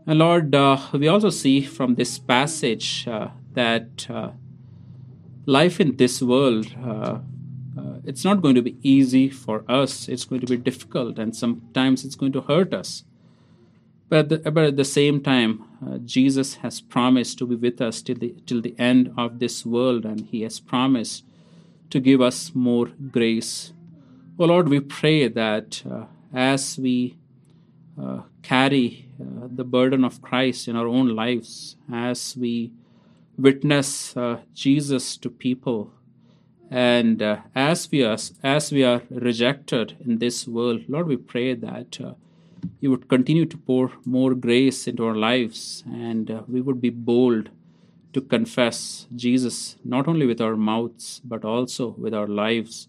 And 0.07 0.19
Lord, 0.19 0.55
uh, 0.55 0.79
we 0.95 1.09
also 1.09 1.29
see 1.29 1.61
from 1.61 1.97
this 1.97 2.19
passage 2.19 3.07
uh, 3.07 3.29
that 3.53 4.09
life 5.45 5.79
in 5.79 5.97
this 5.97 6.23
world 6.23 6.75
it's 8.05 8.25
not 8.25 8.43
going 8.43 8.57
to 8.57 8.63
be 8.63 8.77
easy 8.83 9.29
for 9.29 9.65
us. 9.69 10.09
It's 10.09 10.25
going 10.25 10.41
to 10.41 10.47
be 10.49 10.57
difficult, 10.57 11.21
and 11.21 11.37
sometimes 11.37 12.05
it's 12.05 12.17
going 12.17 12.33
to 12.33 12.41
hurt 12.41 12.75
us. 12.75 13.05
But 14.13 14.31
at 14.31 14.45
the, 14.45 14.51
but 14.51 14.65
at 14.65 14.77
the 14.77 14.85
same 14.85 15.23
time, 15.23 15.65
uh, 15.83 15.97
Jesus 15.97 16.57
has 16.57 16.83
promised 16.83 17.39
to 17.39 17.47
be 17.47 17.55
with 17.55 17.81
us 17.81 18.03
till 18.03 18.17
the, 18.17 18.35
till 18.45 18.61
the 18.61 18.75
end 18.79 19.11
of 19.17 19.39
this 19.39 19.65
world, 19.65 20.05
and 20.05 20.27
He 20.27 20.43
has 20.43 20.61
promised 20.61 21.25
to 21.89 21.99
give 21.99 22.21
us 22.21 22.55
more 22.55 22.89
grace. 23.11 23.73
Oh 24.39 24.45
Lord, 24.45 24.69
we 24.69 24.81
pray 24.81 25.29
that 25.29 25.83
uh, 25.91 26.05
as 26.31 26.79
we 26.79 27.17
uh, 27.99 28.25
carry 28.43 29.09
uh, 29.19 29.49
the 29.51 29.65
burden 29.65 30.05
of 30.05 30.21
Christ 30.21 30.69
in 30.69 30.77
our 30.77 30.87
own 30.87 31.17
lives, 31.17 31.77
as 31.91 32.37
we 32.37 32.71
witness 33.39 34.15
uh, 34.15 34.41
Jesus 34.53 35.17
to 35.17 35.31
people, 35.31 35.91
and 36.71 37.23
uh, 37.23 37.39
as 37.55 37.91
we 37.91 38.05
are 38.05 38.19
as 38.43 38.71
we 38.73 38.85
are 38.85 39.01
rejected 39.09 39.97
in 40.05 40.19
this 40.19 40.47
world, 40.47 40.83
Lord, 40.87 41.07
we 41.09 41.17
pray 41.17 41.55
that 41.55 41.99
you 42.81 42.91
would 42.91 43.09
continue 43.09 43.47
to 43.47 43.57
pour 43.57 43.93
more 44.05 44.35
grace 44.35 44.87
into 44.87 45.05
our 45.05 45.15
lives 45.15 45.85
and 45.87 46.31
uh, 46.31 46.43
we 46.49 46.61
would 46.61 46.81
be 46.81 46.91
bold 46.91 47.51
to 48.13 48.21
confess 48.21 49.07
Jesus 49.17 49.77
not 49.85 50.07
only 50.07 50.27
with 50.27 50.41
our 50.41 50.57
mouths 50.57 51.21
but 51.25 51.45
also 51.45 51.95
with 51.99 52.15
our 52.15 52.27
lives 52.27 52.89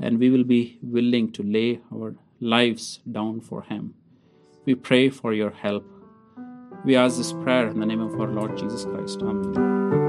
and 0.00 0.18
we 0.18 0.30
will 0.30 0.44
be 0.44 0.78
willing 0.82 1.30
to 1.32 1.42
lay 1.42 1.80
our 1.94 2.14
lives 2.40 3.00
down 3.10 3.40
for 3.40 3.62
him. 3.62 3.94
We 4.64 4.74
pray 4.74 5.10
for 5.10 5.32
your 5.32 5.50
help. 5.50 5.84
We 6.84 6.96
ask 6.96 7.16
this 7.16 7.32
prayer 7.32 7.68
in 7.68 7.78
the 7.80 7.86
name 7.86 8.00
of 8.00 8.20
our 8.20 8.28
lord 8.28 8.56
jesus 8.56 8.84
christ. 8.84 9.20
Amen 9.22 10.01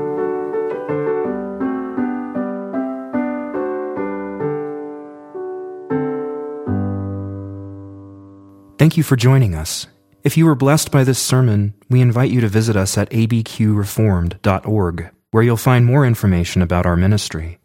Thank 8.83 8.97
you 8.97 9.03
for 9.03 9.15
joining 9.15 9.55
us. 9.55 9.87
If 10.25 10.35
you 10.35 10.43
were 10.43 10.55
blessed 10.55 10.91
by 10.91 11.05
this 11.05 11.17
sermon, 11.17 11.73
we 11.89 12.01
invite 12.01 12.31
you 12.31 12.41
to 12.41 12.49
visit 12.49 12.75
us 12.75 12.97
at 12.97 13.09
abqreformed.org, 13.11 15.09
where 15.31 15.43
you'll 15.43 15.55
find 15.55 15.85
more 15.85 16.05
information 16.05 16.61
about 16.61 16.85
our 16.85 16.97
ministry. 16.97 17.59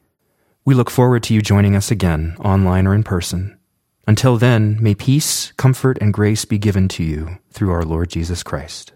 We 0.64 0.77
look 0.77 0.91
forward 0.91 1.25
to 1.25 1.35
you 1.35 1.43
joining 1.43 1.75
us 1.75 1.91
again, 1.91 2.37
online 2.39 2.87
or 2.87 2.95
in 2.95 3.03
person. 3.03 3.59
Until 4.07 4.37
then, 4.37 4.81
may 4.81 4.95
peace, 4.95 5.51
comfort, 5.57 5.99
and 6.01 6.14
grace 6.14 6.45
be 6.45 6.57
given 6.57 6.87
to 6.91 7.03
you 7.03 7.39
through 7.51 7.73
our 7.73 7.83
Lord 7.83 8.11
Jesus 8.11 8.45
Christ. 8.45 8.93